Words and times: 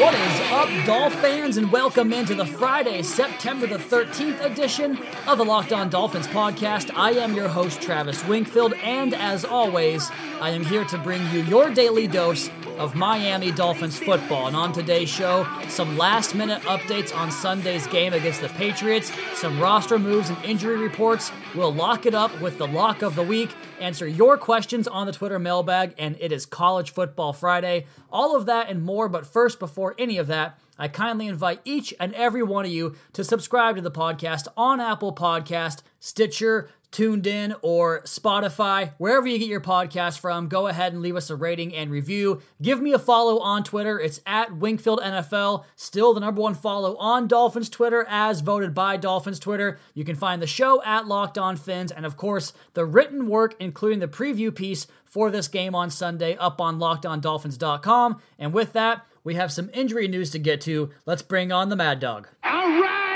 What 0.00 0.14
is 0.14 0.40
up, 0.50 0.86
Dolph 0.86 1.14
fans, 1.16 1.58
and 1.58 1.70
welcome 1.70 2.14
into 2.14 2.34
the 2.34 2.46
Friday, 2.46 3.02
September 3.02 3.66
the 3.66 3.76
13th 3.76 4.42
edition 4.42 4.98
of 5.28 5.36
the 5.36 5.44
Locked 5.44 5.74
On 5.74 5.90
Dolphins 5.90 6.26
podcast. 6.26 6.90
I 6.96 7.10
am 7.10 7.34
your 7.34 7.48
host, 7.48 7.82
Travis 7.82 8.24
Wingfield, 8.24 8.72
and 8.82 9.12
as 9.12 9.44
always, 9.44 10.10
I 10.40 10.50
am 10.50 10.64
here 10.64 10.86
to 10.86 10.96
bring 10.96 11.20
you 11.30 11.42
your 11.42 11.68
daily 11.68 12.06
dose 12.06 12.48
of 12.78 12.94
Miami 12.94 13.52
Dolphins 13.52 13.98
football. 13.98 14.46
And 14.46 14.56
on 14.56 14.72
today's 14.72 15.10
show, 15.10 15.46
some 15.68 15.98
last 15.98 16.34
minute 16.34 16.62
updates 16.62 17.14
on 17.14 17.30
Sunday's 17.30 17.86
game 17.86 18.14
against 18.14 18.40
the 18.40 18.48
Patriots, 18.48 19.12
some 19.34 19.60
roster 19.60 19.98
moves 19.98 20.30
and 20.30 20.42
injury 20.46 20.78
reports. 20.78 21.30
We'll 21.54 21.74
lock 21.74 22.06
it 22.06 22.14
up 22.14 22.40
with 22.40 22.56
the 22.56 22.66
lock 22.66 23.02
of 23.02 23.16
the 23.16 23.22
week, 23.22 23.50
answer 23.80 24.06
your 24.06 24.36
questions 24.36 24.86
on 24.86 25.06
the 25.06 25.12
Twitter 25.12 25.38
mailbag, 25.38 25.94
and 25.98 26.16
it 26.20 26.32
is 26.32 26.46
College 26.46 26.90
Football 26.90 27.32
Friday. 27.32 27.86
All 28.12 28.36
of 28.36 28.46
that 28.46 28.68
and 28.68 28.82
more, 28.82 29.08
but 29.08 29.26
first, 29.26 29.58
before 29.58 29.94
any 29.98 30.18
of 30.18 30.26
that, 30.26 30.58
I 30.78 30.88
kindly 30.88 31.26
invite 31.26 31.60
each 31.64 31.92
and 31.98 32.14
every 32.14 32.42
one 32.42 32.64
of 32.64 32.70
you 32.70 32.96
to 33.12 33.24
subscribe 33.24 33.76
to 33.76 33.82
the 33.82 33.90
podcast 33.90 34.48
on 34.56 34.80
Apple 34.80 35.14
Podcast, 35.14 35.82
Stitcher, 35.98 36.70
TuneIn 36.92 37.54
or 37.62 38.02
Spotify, 38.02 38.92
wherever 38.98 39.26
you 39.26 39.38
get 39.38 39.48
your 39.48 39.60
podcast 39.60 40.18
from, 40.18 40.48
go 40.48 40.66
ahead 40.66 40.92
and 40.92 41.02
leave 41.02 41.16
us 41.16 41.30
a 41.30 41.36
rating 41.36 41.74
and 41.74 41.90
review. 41.90 42.40
Give 42.60 42.80
me 42.80 42.92
a 42.92 42.98
follow 42.98 43.38
on 43.38 43.62
Twitter. 43.62 44.00
It's 44.00 44.20
at 44.26 44.50
Wingfield 44.58 45.00
NFL, 45.00 45.64
still 45.76 46.14
the 46.14 46.20
number 46.20 46.40
one 46.40 46.54
follow 46.54 46.96
on 46.96 47.28
Dolphins 47.28 47.68
Twitter 47.68 48.04
as 48.08 48.40
voted 48.40 48.74
by 48.74 48.96
Dolphins 48.96 49.38
Twitter. 49.38 49.78
You 49.94 50.04
can 50.04 50.16
find 50.16 50.42
the 50.42 50.46
show 50.46 50.82
at 50.82 51.06
Locked 51.06 51.38
On 51.38 51.56
Fins, 51.56 51.92
and 51.92 52.04
of 52.04 52.16
course, 52.16 52.52
the 52.74 52.84
written 52.84 53.28
work, 53.28 53.54
including 53.60 54.00
the 54.00 54.08
preview 54.08 54.54
piece 54.54 54.86
for 55.04 55.30
this 55.30 55.48
game 55.48 55.74
on 55.74 55.90
Sunday, 55.90 56.36
up 56.36 56.60
on 56.60 56.78
lockedondolphins.com. 56.78 58.20
And 58.38 58.52
with 58.52 58.72
that, 58.72 59.06
we 59.22 59.34
have 59.34 59.52
some 59.52 59.70
injury 59.72 60.08
news 60.08 60.30
to 60.30 60.38
get 60.38 60.60
to. 60.62 60.90
Let's 61.04 61.22
bring 61.22 61.52
on 61.52 61.68
the 61.68 61.76
Mad 61.76 62.00
Dog. 62.00 62.28
All 62.42 62.80
right. 62.80 63.09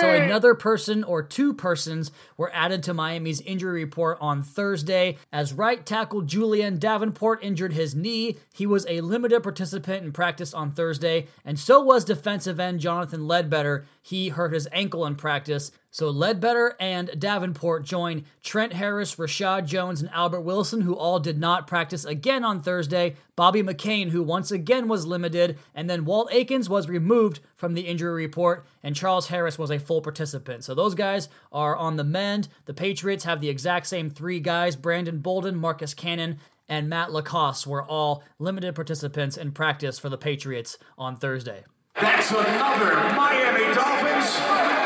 So 0.00 0.10
another 0.10 0.54
person 0.54 1.02
or 1.04 1.22
two 1.22 1.52
persons 1.54 2.10
were 2.36 2.50
added 2.54 2.82
to 2.84 2.94
Miami's 2.94 3.40
injury 3.40 3.84
report 3.84 4.18
on 4.20 4.42
Thursday 4.42 5.16
as 5.32 5.52
right 5.52 5.84
tackle 5.84 6.22
Julién 6.22 6.78
Davenport 6.78 7.42
injured 7.42 7.72
his 7.72 7.94
knee. 7.94 8.36
He 8.54 8.66
was 8.66 8.86
a 8.88 9.00
limited 9.00 9.42
participant 9.42 10.04
in 10.04 10.12
practice 10.12 10.54
on 10.54 10.70
Thursday, 10.70 11.26
and 11.44 11.58
so 11.58 11.82
was 11.82 12.04
defensive 12.04 12.60
end 12.60 12.80
Jonathan 12.80 13.26
Ledbetter. 13.26 13.86
He 14.08 14.30
hurt 14.30 14.54
his 14.54 14.66
ankle 14.72 15.04
in 15.04 15.16
practice. 15.16 15.70
So 15.90 16.08
Ledbetter 16.08 16.74
and 16.80 17.10
Davenport 17.20 17.84
join 17.84 18.24
Trent 18.42 18.72
Harris, 18.72 19.16
Reshad 19.16 19.66
Jones, 19.66 20.00
and 20.00 20.08
Albert 20.14 20.40
Wilson, 20.40 20.80
who 20.80 20.96
all 20.96 21.20
did 21.20 21.38
not 21.38 21.66
practice 21.66 22.06
again 22.06 22.42
on 22.42 22.62
Thursday. 22.62 23.16
Bobby 23.36 23.62
McCain, 23.62 24.08
who 24.08 24.22
once 24.22 24.50
again 24.50 24.88
was 24.88 25.04
limited, 25.04 25.58
and 25.74 25.90
then 25.90 26.06
Walt 26.06 26.32
Aikens 26.32 26.70
was 26.70 26.88
removed 26.88 27.40
from 27.54 27.74
the 27.74 27.82
injury 27.82 28.24
report, 28.24 28.64
and 28.82 28.96
Charles 28.96 29.28
Harris 29.28 29.58
was 29.58 29.70
a 29.70 29.78
full 29.78 30.00
participant. 30.00 30.64
So 30.64 30.74
those 30.74 30.94
guys 30.94 31.28
are 31.52 31.76
on 31.76 31.96
the 31.96 32.02
mend. 32.02 32.48
The 32.64 32.72
Patriots 32.72 33.24
have 33.24 33.42
the 33.42 33.50
exact 33.50 33.88
same 33.88 34.08
three 34.08 34.40
guys 34.40 34.74
Brandon 34.74 35.18
Bolden, 35.18 35.54
Marcus 35.54 35.92
Cannon, 35.92 36.38
and 36.66 36.88
Matt 36.88 37.12
LaCosse 37.12 37.66
were 37.66 37.84
all 37.84 38.24
limited 38.38 38.74
participants 38.74 39.36
in 39.36 39.52
practice 39.52 39.98
for 39.98 40.08
the 40.08 40.16
Patriots 40.16 40.78
on 40.96 41.16
Thursday. 41.16 41.64
That's 42.00 42.30
another 42.30 42.94
Miami 43.16 43.74
Dolphins. 43.74 44.77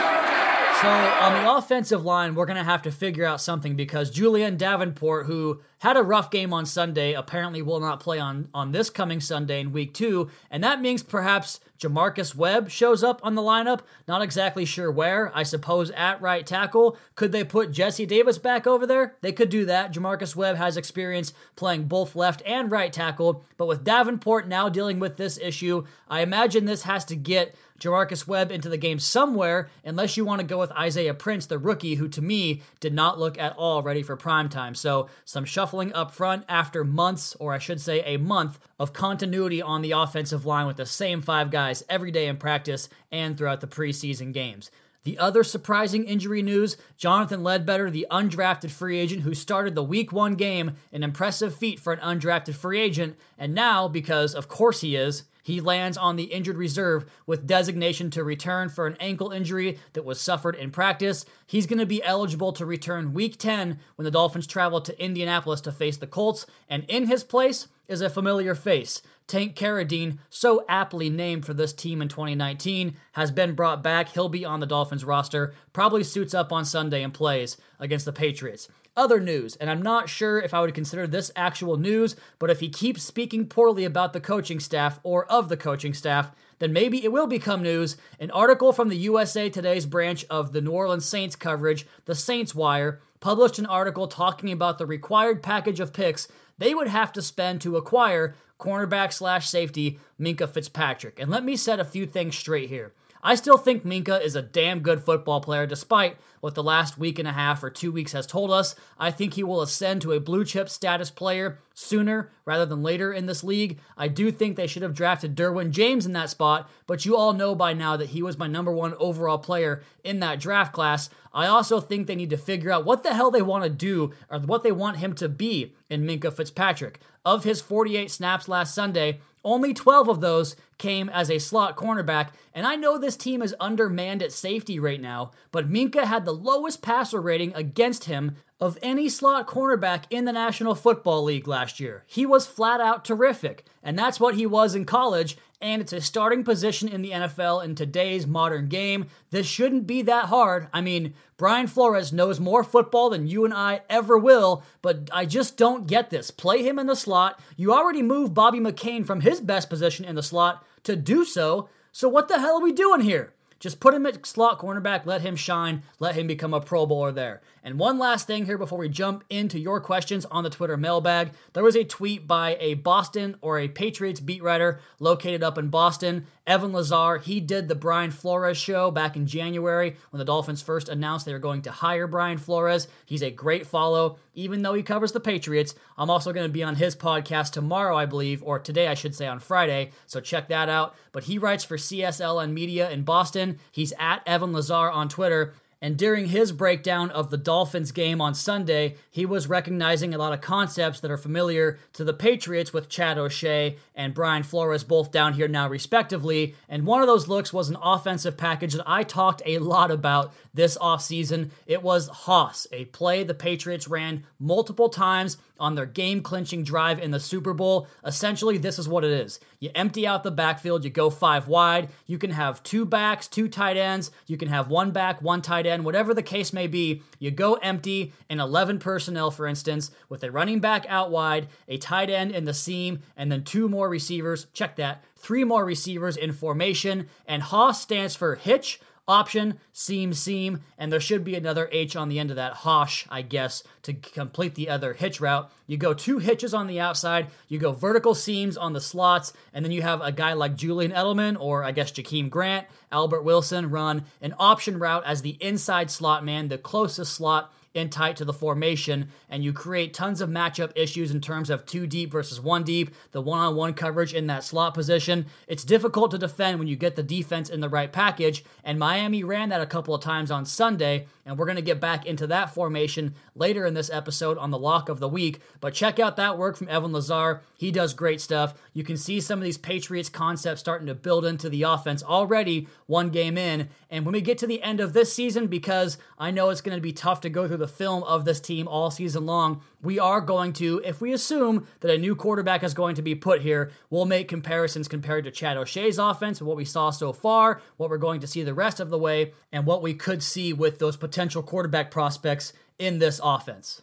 So 0.82 0.88
on 0.88 1.34
the 1.34 1.54
offensive 1.54 2.04
line, 2.04 2.34
we're 2.34 2.44
gonna 2.44 2.64
have 2.64 2.82
to 2.82 2.90
figure 2.90 3.24
out 3.24 3.40
something 3.40 3.76
because 3.76 4.10
Julién 4.10 4.58
Davenport, 4.58 5.26
who 5.26 5.60
had 5.78 5.96
a 5.96 6.02
rough 6.02 6.28
game 6.28 6.52
on 6.52 6.66
Sunday, 6.66 7.12
apparently 7.12 7.62
will 7.62 7.78
not 7.78 8.00
play 8.00 8.18
on 8.18 8.48
on 8.52 8.72
this 8.72 8.90
coming 8.90 9.20
Sunday 9.20 9.60
in 9.60 9.70
Week 9.70 9.94
Two, 9.94 10.28
and 10.50 10.64
that 10.64 10.80
means 10.80 11.04
perhaps 11.04 11.60
J'Marcus 11.78 12.34
Webb 12.34 12.68
shows 12.68 13.04
up 13.04 13.20
on 13.22 13.36
the 13.36 13.42
lineup. 13.42 13.82
Not 14.08 14.22
exactly 14.22 14.64
sure 14.64 14.90
where. 14.90 15.30
I 15.36 15.44
suppose 15.44 15.92
at 15.92 16.20
right 16.20 16.44
tackle. 16.44 16.96
Could 17.14 17.30
they 17.30 17.44
put 17.44 17.70
Jesse 17.70 18.06
Davis 18.06 18.38
back 18.38 18.66
over 18.66 18.84
there? 18.84 19.14
They 19.20 19.30
could 19.30 19.50
do 19.50 19.64
that. 19.66 19.92
J'Marcus 19.92 20.34
Webb 20.34 20.56
has 20.56 20.76
experience 20.76 21.32
playing 21.54 21.84
both 21.84 22.16
left 22.16 22.42
and 22.44 22.72
right 22.72 22.92
tackle, 22.92 23.44
but 23.56 23.68
with 23.68 23.84
Davenport 23.84 24.48
now 24.48 24.68
dealing 24.68 24.98
with 24.98 25.16
this 25.16 25.38
issue, 25.38 25.84
I 26.08 26.22
imagine 26.22 26.64
this 26.64 26.82
has 26.82 27.04
to 27.04 27.14
get 27.14 27.54
J'Marcus 27.82 28.28
Webb 28.28 28.52
into 28.52 28.68
the 28.68 28.76
game 28.76 29.00
somewhere, 29.00 29.68
unless 29.84 30.16
you 30.16 30.24
want 30.24 30.40
to 30.40 30.46
go 30.46 30.60
with 30.60 30.70
Isaiah 30.70 31.14
Prince, 31.14 31.46
the 31.46 31.58
rookie, 31.58 31.96
who 31.96 32.06
to 32.10 32.22
me 32.22 32.62
did 32.78 32.94
not 32.94 33.18
look 33.18 33.36
at 33.38 33.56
all 33.56 33.82
ready 33.82 34.04
for 34.04 34.14
prime 34.14 34.48
time. 34.48 34.76
So 34.76 35.08
some 35.24 35.44
shuffling 35.44 35.92
up 35.92 36.12
front 36.12 36.44
after 36.48 36.84
months, 36.84 37.34
or 37.40 37.52
I 37.52 37.58
should 37.58 37.80
say 37.80 38.00
a 38.04 38.18
month, 38.18 38.60
of 38.78 38.92
continuity 38.92 39.60
on 39.60 39.82
the 39.82 39.90
offensive 39.90 40.46
line 40.46 40.68
with 40.68 40.76
the 40.76 40.86
same 40.86 41.20
five 41.20 41.50
guys 41.50 41.82
every 41.88 42.12
day 42.12 42.28
in 42.28 42.36
practice 42.36 42.88
and 43.10 43.36
throughout 43.36 43.60
the 43.60 43.66
preseason 43.66 44.32
games. 44.32 44.70
The 45.02 45.18
other 45.18 45.42
surprising 45.42 46.04
injury 46.04 46.42
news 46.42 46.76
Jonathan 46.96 47.42
Ledbetter, 47.42 47.90
the 47.90 48.06
undrafted 48.12 48.70
free 48.70 49.00
agent 49.00 49.22
who 49.22 49.34
started 49.34 49.74
the 49.74 49.82
week 49.82 50.12
one 50.12 50.36
game, 50.36 50.76
an 50.92 51.02
impressive 51.02 51.56
feat 51.56 51.80
for 51.80 51.92
an 51.92 51.98
undrafted 51.98 52.54
free 52.54 52.80
agent, 52.80 53.16
and 53.36 53.52
now, 53.52 53.88
because 53.88 54.36
of 54.36 54.46
course 54.46 54.82
he 54.82 54.94
is, 54.94 55.24
he 55.42 55.60
lands 55.60 55.96
on 55.96 56.16
the 56.16 56.24
injured 56.24 56.56
reserve 56.56 57.04
with 57.26 57.46
designation 57.46 58.10
to 58.10 58.24
return 58.24 58.68
for 58.68 58.86
an 58.86 58.96
ankle 59.00 59.32
injury 59.32 59.78
that 59.92 60.04
was 60.04 60.20
suffered 60.20 60.54
in 60.54 60.70
practice. 60.70 61.24
He's 61.46 61.66
going 61.66 61.80
to 61.80 61.86
be 61.86 62.02
eligible 62.02 62.52
to 62.52 62.64
return 62.64 63.12
week 63.12 63.38
10 63.38 63.78
when 63.96 64.04
the 64.04 64.10
Dolphins 64.10 64.46
travel 64.46 64.80
to 64.80 65.02
Indianapolis 65.02 65.60
to 65.62 65.72
face 65.72 65.96
the 65.96 66.06
Colts, 66.06 66.46
and 66.68 66.84
in 66.88 67.06
his 67.06 67.24
place 67.24 67.68
is 67.88 68.00
a 68.00 68.10
familiar 68.10 68.54
face. 68.54 69.02
Tank 69.26 69.54
Carradine, 69.56 70.18
so 70.28 70.64
aptly 70.68 71.08
named 71.08 71.46
for 71.46 71.54
this 71.54 71.72
team 71.72 72.02
in 72.02 72.08
2019, 72.08 72.96
has 73.12 73.30
been 73.30 73.54
brought 73.54 73.82
back. 73.82 74.10
He'll 74.10 74.28
be 74.28 74.44
on 74.44 74.60
the 74.60 74.66
Dolphins 74.66 75.04
roster, 75.04 75.54
probably 75.72 76.04
suits 76.04 76.34
up 76.34 76.52
on 76.52 76.64
Sunday 76.64 77.02
and 77.02 77.14
plays 77.14 77.56
against 77.78 78.04
the 78.04 78.12
Patriots. 78.12 78.68
Other 78.94 79.20
news, 79.20 79.56
and 79.56 79.70
I'm 79.70 79.80
not 79.80 80.10
sure 80.10 80.38
if 80.38 80.52
I 80.52 80.60
would 80.60 80.74
consider 80.74 81.06
this 81.06 81.30
actual 81.34 81.78
news, 81.78 82.14
but 82.38 82.50
if 82.50 82.60
he 82.60 82.68
keeps 82.68 83.02
speaking 83.02 83.46
poorly 83.46 83.86
about 83.86 84.12
the 84.12 84.20
coaching 84.20 84.60
staff 84.60 85.00
or 85.02 85.24
of 85.32 85.48
the 85.48 85.56
coaching 85.56 85.94
staff, 85.94 86.30
then 86.58 86.74
maybe 86.74 87.02
it 87.02 87.10
will 87.10 87.26
become 87.26 87.62
news. 87.62 87.96
An 88.20 88.30
article 88.32 88.70
from 88.70 88.90
the 88.90 88.96
USA 88.98 89.48
Today's 89.48 89.86
branch 89.86 90.26
of 90.28 90.52
the 90.52 90.60
New 90.60 90.72
Orleans 90.72 91.06
Saints 91.06 91.36
coverage, 91.36 91.86
the 92.04 92.14
Saints 92.14 92.54
Wire, 92.54 93.00
published 93.18 93.58
an 93.58 93.64
article 93.64 94.08
talking 94.08 94.52
about 94.52 94.76
the 94.76 94.84
required 94.84 95.42
package 95.42 95.80
of 95.80 95.94
picks 95.94 96.28
they 96.62 96.74
would 96.74 96.86
have 96.86 97.12
to 97.12 97.20
spend 97.20 97.60
to 97.60 97.76
acquire 97.76 98.36
cornerback 98.60 99.12
slash 99.12 99.48
safety 99.48 99.98
Minkah 100.20 100.48
Fitzpatrick. 100.48 101.18
And 101.18 101.28
let 101.28 101.44
me 101.44 101.56
set 101.56 101.80
a 101.80 101.84
few 101.84 102.06
things 102.06 102.38
straight 102.38 102.68
here. 102.68 102.92
I 103.24 103.36
still 103.36 103.56
think 103.56 103.84
Minkah 103.84 104.20
is 104.20 104.34
a 104.34 104.42
damn 104.42 104.80
good 104.80 105.00
football 105.00 105.40
player, 105.40 105.64
despite 105.64 106.16
what 106.40 106.56
the 106.56 106.62
last 106.62 106.98
week 106.98 107.20
and 107.20 107.28
a 107.28 107.32
half 107.32 107.62
or 107.62 107.70
two 107.70 107.92
weeks 107.92 108.10
has 108.12 108.26
told 108.26 108.50
us. 108.50 108.74
I 108.98 109.12
think 109.12 109.34
he 109.34 109.44
will 109.44 109.62
ascend 109.62 110.02
to 110.02 110.10
a 110.10 110.18
blue 110.18 110.44
chip 110.44 110.68
status 110.68 111.08
player 111.08 111.60
sooner 111.72 112.32
rather 112.44 112.66
than 112.66 112.82
later 112.82 113.12
in 113.12 113.26
this 113.26 113.44
league. 113.44 113.78
I 113.96 114.08
do 114.08 114.32
think 114.32 114.56
they 114.56 114.66
should 114.66 114.82
have 114.82 114.92
drafted 114.94 115.36
Derwin 115.36 115.70
James 115.70 116.04
in 116.04 116.14
that 116.14 116.30
spot, 116.30 116.68
but 116.88 117.06
you 117.06 117.16
all 117.16 117.32
know 117.32 117.54
by 117.54 117.74
now 117.74 117.96
that 117.96 118.08
he 118.08 118.24
was 118.24 118.38
my 118.38 118.48
number 118.48 118.72
one 118.72 118.94
overall 118.98 119.38
player 119.38 119.84
in 120.02 120.18
that 120.18 120.40
draft 120.40 120.72
class. 120.72 121.08
I 121.32 121.46
also 121.46 121.80
think 121.80 122.08
they 122.08 122.16
need 122.16 122.30
to 122.30 122.36
figure 122.36 122.72
out 122.72 122.84
what 122.84 123.04
the 123.04 123.14
hell 123.14 123.30
they 123.30 123.40
want 123.40 123.62
to 123.62 123.70
do 123.70 124.12
or 124.28 124.40
what 124.40 124.64
they 124.64 124.72
want 124.72 124.96
him 124.96 125.14
to 125.14 125.28
be 125.28 125.74
in 125.88 126.04
Minkah 126.04 126.32
Fitzpatrick. 126.32 126.98
Of 127.24 127.44
his 127.44 127.60
48 127.60 128.10
snaps 128.10 128.48
last 128.48 128.74
Sunday, 128.74 129.20
only 129.44 129.72
12 129.74 130.08
of 130.08 130.20
those 130.20 130.56
came 130.82 131.08
as 131.08 131.30
a 131.30 131.38
slot 131.38 131.76
cornerback, 131.76 132.30
and 132.52 132.66
I 132.66 132.74
know 132.74 132.98
this 132.98 133.16
team 133.16 133.40
is 133.40 133.54
undermanned 133.60 134.20
at 134.20 134.32
safety 134.32 134.80
right 134.80 135.00
now, 135.00 135.30
but 135.52 135.70
Minkah 135.70 136.04
had 136.04 136.24
the 136.24 136.34
lowest 136.34 136.82
passer 136.82 137.20
rating 137.20 137.54
against 137.54 138.04
him 138.04 138.34
of 138.60 138.78
any 138.82 139.08
slot 139.08 139.46
cornerback 139.46 140.04
in 140.10 140.24
the 140.24 140.32
National 140.32 140.74
Football 140.74 141.22
League 141.22 141.46
last 141.46 141.78
year. 141.78 142.04
He 142.08 142.26
was 142.26 142.48
flat 142.48 142.80
out 142.80 143.04
terrific, 143.04 143.64
and 143.80 143.96
that's 143.96 144.18
what 144.18 144.34
he 144.34 144.44
was 144.44 144.74
in 144.74 144.84
college, 144.84 145.36
and 145.60 145.80
it's 145.80 145.92
a 145.92 146.00
starting 146.00 146.42
position 146.42 146.88
in 146.88 147.02
the 147.02 147.12
NFL 147.12 147.64
in 147.64 147.76
today's 147.76 148.26
modern 148.26 148.66
game. 148.68 149.06
This 149.30 149.46
shouldn't 149.46 149.86
be 149.86 150.02
that 150.02 150.26
hard. 150.26 150.66
I 150.72 150.80
mean, 150.80 151.14
Brian 151.36 151.68
Flores 151.68 152.12
knows 152.12 152.40
more 152.40 152.64
football 152.64 153.10
than 153.10 153.28
you 153.28 153.44
and 153.44 153.54
I 153.54 153.82
ever 153.88 154.18
will, 154.18 154.64
but 154.80 155.08
I 155.12 155.26
just 155.26 155.56
don't 155.56 155.86
get 155.86 156.10
this. 156.10 156.32
Play 156.32 156.64
him 156.64 156.80
in 156.80 156.88
the 156.88 156.96
slot. 156.96 157.40
You 157.56 157.72
already 157.72 158.02
moved 158.02 158.34
Bobby 158.34 158.58
McCain 158.58 159.06
from 159.06 159.20
his 159.20 159.40
best 159.40 159.70
position 159.70 160.04
in 160.04 160.16
the 160.16 160.22
slot 160.24 160.64
to 160.84 160.96
do 160.96 161.24
so, 161.24 161.68
so 161.92 162.08
what 162.08 162.28
the 162.28 162.38
hell 162.38 162.56
are 162.56 162.62
we 162.62 162.72
doing 162.72 163.00
here? 163.00 163.34
Just 163.62 163.78
put 163.78 163.94
him 163.94 164.06
at 164.06 164.26
slot 164.26 164.58
cornerback, 164.58 165.06
let 165.06 165.20
him 165.20 165.36
shine, 165.36 165.84
let 166.00 166.16
him 166.16 166.26
become 166.26 166.52
a 166.52 166.60
Pro 166.60 166.84
Bowler 166.84 167.12
there. 167.12 167.42
And 167.62 167.78
one 167.78 167.96
last 167.96 168.26
thing 168.26 168.44
here 168.44 168.58
before 168.58 168.78
we 168.78 168.88
jump 168.88 169.22
into 169.30 169.56
your 169.56 169.80
questions 169.80 170.24
on 170.24 170.42
the 170.42 170.50
Twitter 170.50 170.76
mailbag. 170.76 171.30
There 171.52 171.62
was 171.62 171.76
a 171.76 171.84
tweet 171.84 172.26
by 172.26 172.56
a 172.58 172.74
Boston 172.74 173.36
or 173.40 173.60
a 173.60 173.68
Patriots 173.68 174.18
beat 174.18 174.42
writer 174.42 174.80
located 174.98 175.44
up 175.44 175.58
in 175.58 175.68
Boston, 175.68 176.26
Evan 176.46 176.72
Lazar. 176.72 177.18
He 177.18 177.40
did 177.40 177.68
the 177.68 177.74
Brian 177.74 178.10
Flores 178.10 178.56
show 178.56 178.90
back 178.90 179.16
in 179.16 179.26
January 179.26 179.96
when 180.10 180.18
the 180.18 180.24
Dolphins 180.24 180.62
first 180.62 180.88
announced 180.88 181.24
they 181.24 181.32
were 181.32 181.38
going 181.38 181.62
to 181.62 181.70
hire 181.70 182.06
Brian 182.06 182.38
Flores. 182.38 182.88
He's 183.06 183.22
a 183.22 183.30
great 183.30 183.66
follow, 183.66 184.18
even 184.34 184.62
though 184.62 184.74
he 184.74 184.82
covers 184.82 185.12
the 185.12 185.20
Patriots. 185.20 185.74
I'm 185.96 186.10
also 186.10 186.32
going 186.32 186.46
to 186.46 186.52
be 186.52 186.62
on 186.62 186.74
his 186.74 186.96
podcast 186.96 187.52
tomorrow, 187.52 187.96
I 187.96 188.06
believe, 188.06 188.42
or 188.42 188.58
today, 188.58 188.88
I 188.88 188.94
should 188.94 189.14
say, 189.14 189.26
on 189.26 189.38
Friday. 189.38 189.90
So 190.06 190.20
check 190.20 190.48
that 190.48 190.68
out. 190.68 190.96
But 191.12 191.24
he 191.24 191.38
writes 191.38 191.64
for 191.64 191.76
CSLN 191.76 192.52
Media 192.52 192.90
in 192.90 193.02
Boston. 193.02 193.58
He's 193.70 193.92
at 193.98 194.22
Evan 194.26 194.52
Lazar 194.52 194.90
on 194.90 195.08
Twitter. 195.08 195.54
And 195.82 195.98
during 195.98 196.26
his 196.26 196.52
breakdown 196.52 197.10
of 197.10 197.30
the 197.30 197.36
Dolphins 197.36 197.90
game 197.90 198.20
on 198.20 198.34
Sunday, 198.34 198.94
he 199.10 199.26
was 199.26 199.48
recognizing 199.48 200.14
a 200.14 200.18
lot 200.18 200.32
of 200.32 200.40
concepts 200.40 201.00
that 201.00 201.10
are 201.10 201.18
familiar 201.18 201.80
to 201.94 202.04
the 202.04 202.14
Patriots 202.14 202.72
with 202.72 202.88
Chad 202.88 203.18
O'Shea 203.18 203.76
and 203.96 204.14
Brian 204.14 204.44
Flores 204.44 204.84
both 204.84 205.10
down 205.10 205.32
here 205.32 205.48
now, 205.48 205.68
respectively. 205.68 206.54
And 206.68 206.86
one 206.86 207.00
of 207.00 207.08
those 207.08 207.26
looks 207.26 207.52
was 207.52 207.68
an 207.68 207.76
offensive 207.82 208.36
package 208.36 208.74
that 208.74 208.88
I 208.88 209.02
talked 209.02 209.42
a 209.44 209.58
lot 209.58 209.90
about 209.90 210.32
this 210.54 210.78
offseason. 210.78 211.50
It 211.66 211.82
was 211.82 212.06
Hoss, 212.06 212.68
a 212.70 212.84
play 212.86 213.24
the 213.24 213.34
Patriots 213.34 213.88
ran 213.88 214.22
multiple 214.38 214.88
times 214.88 215.36
on 215.62 215.76
their 215.76 215.86
game 215.86 216.20
clinching 216.22 216.64
drive 216.64 216.98
in 216.98 217.12
the 217.12 217.20
Super 217.20 217.54
Bowl. 217.54 217.86
Essentially, 218.04 218.58
this 218.58 218.80
is 218.80 218.88
what 218.88 219.04
it 219.04 219.12
is 219.12 219.38
you 219.60 219.70
empty 219.76 220.08
out 220.08 220.24
the 220.24 220.30
backfield, 220.32 220.82
you 220.82 220.90
go 220.90 221.08
five 221.08 221.46
wide. 221.46 221.88
You 222.06 222.18
can 222.18 222.30
have 222.30 222.64
two 222.64 222.84
backs, 222.84 223.28
two 223.28 223.46
tight 223.46 223.76
ends. 223.76 224.10
You 224.26 224.36
can 224.36 224.48
have 224.48 224.66
one 224.66 224.90
back, 224.90 225.22
one 225.22 225.40
tight 225.40 225.66
end, 225.66 225.84
whatever 225.84 226.12
the 226.12 226.22
case 226.22 226.52
may 226.52 226.66
be. 226.66 227.02
You 227.20 227.30
go 227.30 227.54
empty 227.54 228.12
in 228.28 228.40
11 228.40 228.80
personnel, 228.80 229.30
for 229.30 229.46
instance, 229.46 229.92
with 230.08 230.24
a 230.24 230.32
running 230.32 230.58
back 230.58 230.84
out 230.88 231.12
wide, 231.12 231.46
a 231.68 231.78
tight 231.78 232.10
end 232.10 232.32
in 232.32 232.44
the 232.44 232.52
seam, 232.52 233.02
and 233.16 233.30
then 233.30 233.44
two 233.44 233.68
more 233.68 233.88
receivers. 233.88 234.48
Check 234.52 234.74
that. 234.76 235.04
Three 235.14 235.44
more 235.44 235.64
receivers 235.64 236.16
in 236.16 236.32
formation. 236.32 237.08
And 237.24 237.40
Hoss 237.40 237.80
stands 237.80 238.16
for 238.16 238.34
hitch 238.34 238.80
option, 239.08 239.58
seam, 239.72 240.12
seam, 240.12 240.60
and 240.78 240.92
there 240.92 241.00
should 241.00 241.24
be 241.24 241.34
another 241.34 241.68
H 241.72 241.96
on 241.96 242.08
the 242.08 242.18
end 242.18 242.30
of 242.30 242.36
that 242.36 242.52
hosh, 242.52 243.06
I 243.10 243.22
guess, 243.22 243.62
to 243.82 243.94
complete 243.94 244.54
the 244.54 244.68
other 244.68 244.92
hitch 244.92 245.20
route. 245.20 245.50
You 245.66 245.76
go 245.76 245.92
two 245.92 246.18
hitches 246.18 246.54
on 246.54 246.66
the 246.66 246.80
outside, 246.80 247.28
you 247.48 247.58
go 247.58 247.72
vertical 247.72 248.14
seams 248.14 248.56
on 248.56 248.72
the 248.72 248.80
slots, 248.80 249.32
and 249.52 249.64
then 249.64 249.72
you 249.72 249.82
have 249.82 250.00
a 250.00 250.12
guy 250.12 250.34
like 250.34 250.56
Julian 250.56 250.92
Edelman 250.92 251.36
or 251.38 251.64
I 251.64 251.72
guess 251.72 251.92
Jakeem 251.92 252.30
Grant, 252.30 252.66
Albert 252.90 253.22
Wilson 253.22 253.70
run 253.70 254.04
an 254.20 254.34
option 254.38 254.78
route 254.78 255.04
as 255.04 255.22
the 255.22 255.36
inside 255.40 255.90
slot 255.90 256.24
man, 256.24 256.48
the 256.48 256.58
closest 256.58 257.14
slot 257.14 257.52
in 257.74 257.88
tight 257.88 258.16
to 258.16 258.24
the 258.24 258.32
formation, 258.32 259.08
and 259.28 259.42
you 259.42 259.52
create 259.52 259.94
tons 259.94 260.20
of 260.20 260.28
matchup 260.28 260.72
issues 260.76 261.10
in 261.10 261.20
terms 261.20 261.50
of 261.50 261.64
two 261.64 261.86
deep 261.86 262.10
versus 262.10 262.40
one 262.40 262.62
deep, 262.62 262.90
the 263.12 263.20
one 263.20 263.38
on 263.38 263.56
one 263.56 263.74
coverage 263.74 264.12
in 264.12 264.26
that 264.26 264.44
slot 264.44 264.74
position. 264.74 265.26
It's 265.46 265.64
difficult 265.64 266.10
to 266.10 266.18
defend 266.18 266.58
when 266.58 266.68
you 266.68 266.76
get 266.76 266.96
the 266.96 267.02
defense 267.02 267.48
in 267.48 267.60
the 267.60 267.68
right 267.68 267.90
package, 267.90 268.44
and 268.62 268.78
Miami 268.78 269.24
ran 269.24 269.48
that 269.48 269.60
a 269.60 269.66
couple 269.66 269.94
of 269.94 270.02
times 270.02 270.30
on 270.30 270.44
Sunday, 270.44 271.06
and 271.24 271.38
we're 271.38 271.46
going 271.46 271.56
to 271.56 271.62
get 271.62 271.80
back 271.80 272.04
into 272.04 272.26
that 272.26 272.52
formation 272.52 273.14
later 273.34 273.64
in 273.64 273.74
this 273.74 273.90
episode 273.90 274.38
on 274.38 274.50
the 274.50 274.58
lock 274.58 274.88
of 274.88 275.00
the 275.00 275.08
week. 275.08 275.40
But 275.60 275.74
check 275.74 275.98
out 275.98 276.16
that 276.16 276.36
work 276.36 276.56
from 276.56 276.68
Evan 276.68 276.92
Lazar. 276.92 277.42
He 277.56 277.70
does 277.70 277.94
great 277.94 278.20
stuff. 278.20 278.54
You 278.72 278.82
can 278.82 278.96
see 278.96 279.20
some 279.20 279.38
of 279.38 279.44
these 279.44 279.58
Patriots 279.58 280.08
concepts 280.08 280.60
starting 280.60 280.88
to 280.88 280.94
build 280.94 281.24
into 281.24 281.48
the 281.48 281.62
offense 281.62 282.02
already 282.02 282.68
one 282.86 283.10
game 283.10 283.38
in. 283.38 283.68
And 283.88 284.04
when 284.04 284.14
we 284.14 284.20
get 284.20 284.38
to 284.38 284.46
the 284.46 284.62
end 284.62 284.80
of 284.80 284.92
this 284.92 285.12
season, 285.12 285.46
because 285.46 285.96
I 286.18 286.30
know 286.30 286.50
it's 286.50 286.60
going 286.60 286.76
to 286.76 286.82
be 286.82 286.92
tough 286.92 287.20
to 287.22 287.30
go 287.30 287.46
through 287.46 287.58
the 287.58 287.68
film 287.68 288.02
of 288.02 288.24
this 288.24 288.40
team 288.40 288.66
all 288.66 288.90
season 288.90 289.24
long, 289.26 289.62
we 289.80 289.98
are 289.98 290.20
going 290.20 290.52
to, 290.54 290.80
if 290.84 291.00
we 291.00 291.12
assume 291.12 291.66
that 291.80 291.90
a 291.90 291.98
new 291.98 292.14
quarterback 292.14 292.62
is 292.62 292.74
going 292.74 292.94
to 292.96 293.02
be 293.02 293.14
put 293.14 293.42
here, 293.42 293.70
we'll 293.90 294.06
make 294.06 294.28
comparisons 294.28 294.88
compared 294.88 295.24
to 295.24 295.30
Chad 295.30 295.56
O'Shea's 295.56 295.98
offense, 295.98 296.40
what 296.40 296.56
we 296.56 296.64
saw 296.64 296.90
so 296.90 297.12
far, 297.12 297.60
what 297.76 297.90
we're 297.90 297.98
going 297.98 298.20
to 298.20 298.26
see 298.26 298.42
the 298.42 298.54
rest 298.54 298.80
of 298.80 298.90
the 298.90 298.98
way, 298.98 299.32
and 299.50 299.66
what 299.66 299.82
we 299.82 299.92
could 299.92 300.22
see 300.22 300.52
with 300.52 300.78
those 300.78 300.96
potential 300.96 301.11
quarterback 301.42 301.90
prospects 301.90 302.52
in 302.78 302.98
this 302.98 303.20
offense. 303.22 303.82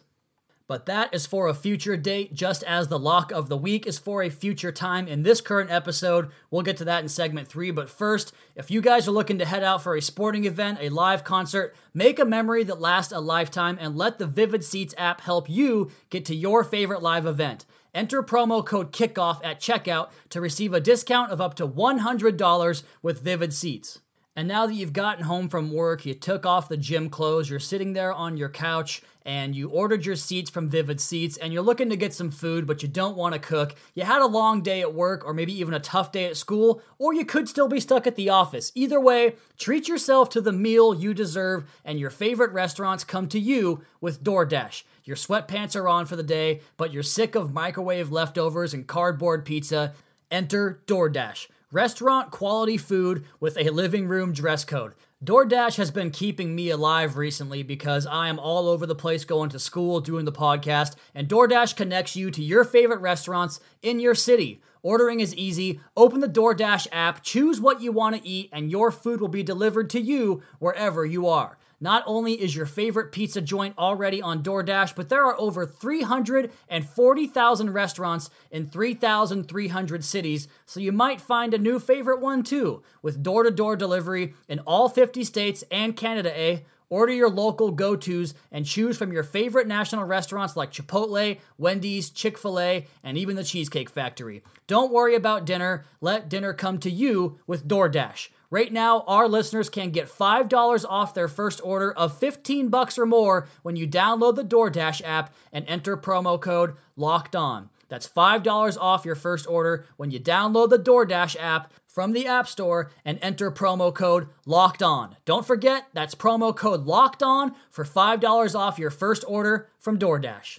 But 0.70 0.86
that 0.86 1.12
is 1.12 1.26
for 1.26 1.48
a 1.48 1.54
future 1.54 1.96
date, 1.96 2.32
just 2.32 2.62
as 2.62 2.86
the 2.86 2.98
lock 2.98 3.32
of 3.32 3.48
the 3.48 3.56
week 3.56 3.88
is 3.88 3.98
for 3.98 4.22
a 4.22 4.30
future 4.30 4.70
time 4.70 5.08
in 5.08 5.24
this 5.24 5.40
current 5.40 5.68
episode. 5.68 6.30
We'll 6.48 6.62
get 6.62 6.76
to 6.76 6.84
that 6.84 7.02
in 7.02 7.08
segment 7.08 7.48
three. 7.48 7.72
But 7.72 7.90
first, 7.90 8.32
if 8.54 8.70
you 8.70 8.80
guys 8.80 9.08
are 9.08 9.10
looking 9.10 9.38
to 9.40 9.44
head 9.44 9.64
out 9.64 9.82
for 9.82 9.96
a 9.96 10.00
sporting 10.00 10.44
event, 10.44 10.78
a 10.80 10.88
live 10.88 11.24
concert, 11.24 11.74
make 11.92 12.20
a 12.20 12.24
memory 12.24 12.62
that 12.62 12.80
lasts 12.80 13.12
a 13.12 13.18
lifetime 13.18 13.78
and 13.80 13.96
let 13.96 14.20
the 14.20 14.28
Vivid 14.28 14.62
Seats 14.62 14.94
app 14.96 15.22
help 15.22 15.50
you 15.50 15.90
get 16.08 16.24
to 16.26 16.36
your 16.36 16.62
favorite 16.62 17.02
live 17.02 17.26
event. 17.26 17.66
Enter 17.92 18.22
promo 18.22 18.64
code 18.64 18.92
KICKOFF 18.92 19.40
at 19.42 19.60
checkout 19.60 20.10
to 20.28 20.40
receive 20.40 20.72
a 20.72 20.80
discount 20.80 21.32
of 21.32 21.40
up 21.40 21.54
to 21.54 21.66
$100 21.66 22.82
with 23.02 23.22
Vivid 23.22 23.52
Seats. 23.52 23.98
And 24.36 24.46
now 24.46 24.66
that 24.66 24.74
you've 24.74 24.92
gotten 24.92 25.24
home 25.24 25.48
from 25.48 25.72
work, 25.72 26.06
you 26.06 26.14
took 26.14 26.46
off 26.46 26.68
the 26.68 26.76
gym 26.76 27.10
clothes, 27.10 27.50
you're 27.50 27.58
sitting 27.58 27.94
there 27.94 28.12
on 28.12 28.36
your 28.36 28.48
couch, 28.48 29.02
and 29.26 29.56
you 29.56 29.68
ordered 29.68 30.06
your 30.06 30.14
seats 30.14 30.48
from 30.48 30.68
Vivid 30.68 31.00
Seats, 31.00 31.36
and 31.36 31.52
you're 31.52 31.62
looking 31.62 31.90
to 31.90 31.96
get 31.96 32.14
some 32.14 32.30
food, 32.30 32.64
but 32.64 32.80
you 32.80 32.88
don't 32.88 33.16
want 33.16 33.34
to 33.34 33.40
cook. 33.40 33.74
You 33.94 34.04
had 34.04 34.22
a 34.22 34.26
long 34.26 34.62
day 34.62 34.82
at 34.82 34.94
work, 34.94 35.26
or 35.26 35.34
maybe 35.34 35.52
even 35.58 35.74
a 35.74 35.80
tough 35.80 36.12
day 36.12 36.26
at 36.26 36.36
school, 36.36 36.80
or 36.96 37.12
you 37.12 37.24
could 37.24 37.48
still 37.48 37.66
be 37.66 37.80
stuck 37.80 38.06
at 38.06 38.14
the 38.14 38.30
office. 38.30 38.70
Either 38.76 39.00
way, 39.00 39.34
treat 39.58 39.88
yourself 39.88 40.30
to 40.30 40.40
the 40.40 40.52
meal 40.52 40.94
you 40.94 41.12
deserve, 41.12 41.64
and 41.84 41.98
your 41.98 42.10
favorite 42.10 42.52
restaurants 42.52 43.02
come 43.02 43.28
to 43.28 43.40
you 43.40 43.82
with 44.00 44.22
DoorDash. 44.22 44.84
Your 45.04 45.16
sweatpants 45.16 45.74
are 45.74 45.88
on 45.88 46.06
for 46.06 46.14
the 46.14 46.22
day, 46.22 46.60
but 46.76 46.92
you're 46.92 47.02
sick 47.02 47.34
of 47.34 47.52
microwave 47.52 48.12
leftovers 48.12 48.72
and 48.72 48.86
cardboard 48.86 49.44
pizza. 49.44 49.92
Enter 50.30 50.80
DoorDash 50.86 51.48
restaurant 51.72 52.30
quality 52.30 52.76
food 52.76 53.24
with 53.38 53.56
a 53.56 53.70
living 53.70 54.08
room 54.08 54.32
dress 54.32 54.64
code. 54.64 54.94
DoorDash 55.24 55.76
has 55.76 55.90
been 55.90 56.10
keeping 56.10 56.54
me 56.54 56.70
alive 56.70 57.16
recently 57.16 57.62
because 57.62 58.06
I 58.06 58.28
am 58.28 58.38
all 58.38 58.68
over 58.68 58.86
the 58.86 58.94
place 58.94 59.24
going 59.24 59.50
to 59.50 59.58
school, 59.58 60.00
doing 60.00 60.24
the 60.24 60.32
podcast, 60.32 60.96
and 61.14 61.28
DoorDash 61.28 61.76
connects 61.76 62.16
you 62.16 62.30
to 62.30 62.42
your 62.42 62.64
favorite 62.64 63.00
restaurants 63.00 63.60
in 63.82 64.00
your 64.00 64.14
city. 64.14 64.62
Ordering 64.82 65.20
is 65.20 65.34
easy. 65.34 65.78
Open 65.94 66.20
the 66.20 66.28
DoorDash 66.28 66.86
app, 66.90 67.22
choose 67.22 67.60
what 67.60 67.82
you 67.82 67.92
want 67.92 68.16
to 68.16 68.26
eat, 68.26 68.48
and 68.50 68.70
your 68.70 68.90
food 68.90 69.20
will 69.20 69.28
be 69.28 69.42
delivered 69.42 69.90
to 69.90 70.00
you 70.00 70.42
wherever 70.58 71.04
you 71.04 71.28
are. 71.28 71.58
Not 71.80 72.04
only 72.06 72.34
is 72.34 72.54
your 72.54 72.66
favorite 72.66 73.10
pizza 73.10 73.40
joint 73.40 73.78
already 73.78 74.20
on 74.20 74.42
DoorDash, 74.42 74.94
but 74.94 75.08
there 75.08 75.24
are 75.24 75.40
over 75.40 75.64
340,000 75.64 77.72
restaurants 77.72 78.28
in 78.50 78.66
3,300 78.66 80.04
cities, 80.04 80.46
so 80.66 80.78
you 80.78 80.92
might 80.92 81.22
find 81.22 81.54
a 81.54 81.58
new 81.58 81.78
favorite 81.78 82.20
one 82.20 82.42
too. 82.42 82.82
With 83.00 83.22
door 83.22 83.44
to 83.44 83.50
door 83.50 83.76
delivery 83.76 84.34
in 84.46 84.58
all 84.60 84.90
50 84.90 85.24
states 85.24 85.64
and 85.70 85.96
Canada, 85.96 86.38
eh? 86.38 86.58
Order 86.90 87.12
your 87.12 87.30
local 87.30 87.70
go 87.70 87.94
tos 87.94 88.34
and 88.50 88.66
choose 88.66 88.98
from 88.98 89.12
your 89.12 89.22
favorite 89.22 89.68
national 89.68 90.04
restaurants 90.04 90.56
like 90.56 90.72
Chipotle, 90.72 91.38
Wendy's, 91.56 92.10
Chick 92.10 92.36
fil 92.36 92.58
A, 92.58 92.88
and 93.04 93.16
even 93.16 93.36
the 93.36 93.44
Cheesecake 93.44 93.88
Factory. 93.88 94.42
Don't 94.66 94.92
worry 94.92 95.14
about 95.14 95.46
dinner, 95.46 95.84
let 96.00 96.28
dinner 96.28 96.52
come 96.52 96.78
to 96.80 96.90
you 96.90 97.38
with 97.46 97.68
DoorDash. 97.68 98.30
Right 98.52 98.72
now, 98.72 99.04
our 99.06 99.28
listeners 99.28 99.70
can 99.70 99.90
get 99.90 100.08
$5 100.08 100.84
off 100.88 101.14
their 101.14 101.28
first 101.28 101.60
order 101.62 101.92
of 101.92 102.18
15 102.18 102.68
bucks 102.68 102.98
or 102.98 103.06
more 103.06 103.46
when 103.62 103.76
you 103.76 103.86
download 103.86 104.34
the 104.34 104.44
DoorDash 104.44 105.02
app 105.04 105.32
and 105.52 105.64
enter 105.68 105.96
promo 105.96 106.40
code 106.40 106.74
LOCKED 106.96 107.36
ON. 107.36 107.70
That's 107.88 108.08
$5 108.08 108.76
off 108.80 109.04
your 109.04 109.14
first 109.14 109.46
order 109.46 109.86
when 109.96 110.10
you 110.10 110.18
download 110.18 110.70
the 110.70 110.78
DoorDash 110.78 111.36
app 111.38 111.72
from 111.86 112.12
the 112.12 112.26
App 112.26 112.48
Store 112.48 112.90
and 113.04 113.20
enter 113.22 113.52
promo 113.52 113.94
code 113.94 114.28
LOCKED 114.46 114.82
ON. 114.82 115.16
Don't 115.24 115.46
forget, 115.46 115.86
that's 115.92 116.16
promo 116.16 116.54
code 116.54 116.86
LOCKED 116.86 117.22
ON 117.22 117.54
for 117.70 117.84
$5 117.84 118.58
off 118.58 118.80
your 118.80 118.90
first 118.90 119.24
order 119.28 119.68
from 119.78 119.96
DoorDash. 119.96 120.58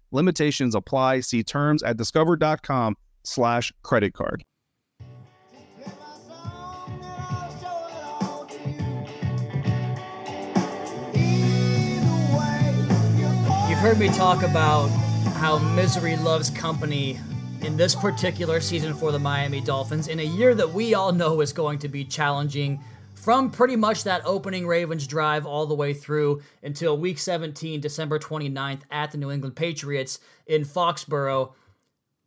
Limitations 0.11 0.75
apply. 0.75 1.21
See 1.21 1.43
terms 1.43 1.81
at 1.83 1.97
discover.com 1.97 2.97
slash 3.23 3.71
credit 3.83 4.13
card. 4.13 4.43
You've 13.69 13.79
heard 13.79 13.99
me 13.99 14.09
talk 14.09 14.43
about 14.43 14.87
how 15.37 15.57
misery 15.57 16.15
loves 16.17 16.49
company 16.51 17.19
in 17.61 17.77
this 17.77 17.95
particular 17.95 18.59
season 18.59 18.93
for 18.93 19.11
the 19.11 19.19
Miami 19.19 19.61
Dolphins 19.61 20.07
in 20.07 20.19
a 20.19 20.23
year 20.23 20.53
that 20.55 20.71
we 20.71 20.93
all 20.93 21.11
know 21.11 21.41
is 21.41 21.53
going 21.53 21.79
to 21.79 21.87
be 21.87 22.03
challenging 22.03 22.83
from 23.21 23.51
pretty 23.51 23.75
much 23.75 24.03
that 24.03 24.25
opening 24.25 24.65
Ravens 24.65 25.05
drive 25.05 25.45
all 25.45 25.67
the 25.67 25.75
way 25.75 25.93
through 25.93 26.41
until 26.63 26.97
week 26.97 27.19
17, 27.19 27.79
December 27.79 28.17
29th 28.17 28.81
at 28.89 29.11
the 29.11 29.17
New 29.19 29.29
England 29.29 29.55
Patriots 29.55 30.19
in 30.47 30.65
Foxborough. 30.65 31.53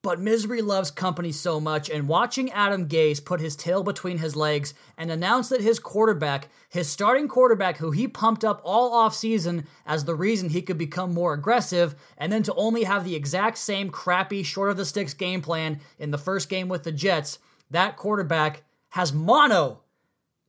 But 0.02 0.20
misery 0.20 0.62
loves 0.62 0.92
company 0.92 1.32
so 1.32 1.58
much, 1.58 1.90
and 1.90 2.06
watching 2.06 2.52
Adam 2.52 2.86
Gase 2.86 3.24
put 3.24 3.40
his 3.40 3.56
tail 3.56 3.82
between 3.82 4.18
his 4.18 4.36
legs 4.36 4.74
and 4.96 5.10
announce 5.10 5.48
that 5.48 5.62
his 5.62 5.80
quarterback, 5.80 6.48
his 6.68 6.88
starting 6.88 7.26
quarterback, 7.26 7.78
who 7.78 7.90
he 7.90 8.06
pumped 8.06 8.44
up 8.44 8.60
all 8.62 8.92
offseason 8.92 9.64
as 9.86 10.04
the 10.04 10.14
reason 10.14 10.48
he 10.48 10.62
could 10.62 10.78
become 10.78 11.12
more 11.12 11.32
aggressive, 11.32 11.96
and 12.18 12.30
then 12.30 12.44
to 12.44 12.54
only 12.54 12.84
have 12.84 13.04
the 13.04 13.16
exact 13.16 13.58
same 13.58 13.90
crappy, 13.90 14.44
short 14.44 14.70
of 14.70 14.76
the 14.76 14.84
sticks 14.84 15.14
game 15.14 15.40
plan 15.40 15.80
in 15.98 16.12
the 16.12 16.18
first 16.18 16.48
game 16.48 16.68
with 16.68 16.84
the 16.84 16.92
Jets, 16.92 17.40
that 17.70 17.96
quarterback 17.96 18.62
has 18.90 19.12
mono. 19.12 19.80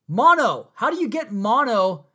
Mono. 0.07 0.69
How 0.75 0.89
do 0.89 0.97
you 0.97 1.07
get 1.07 1.31
mono 1.31 2.05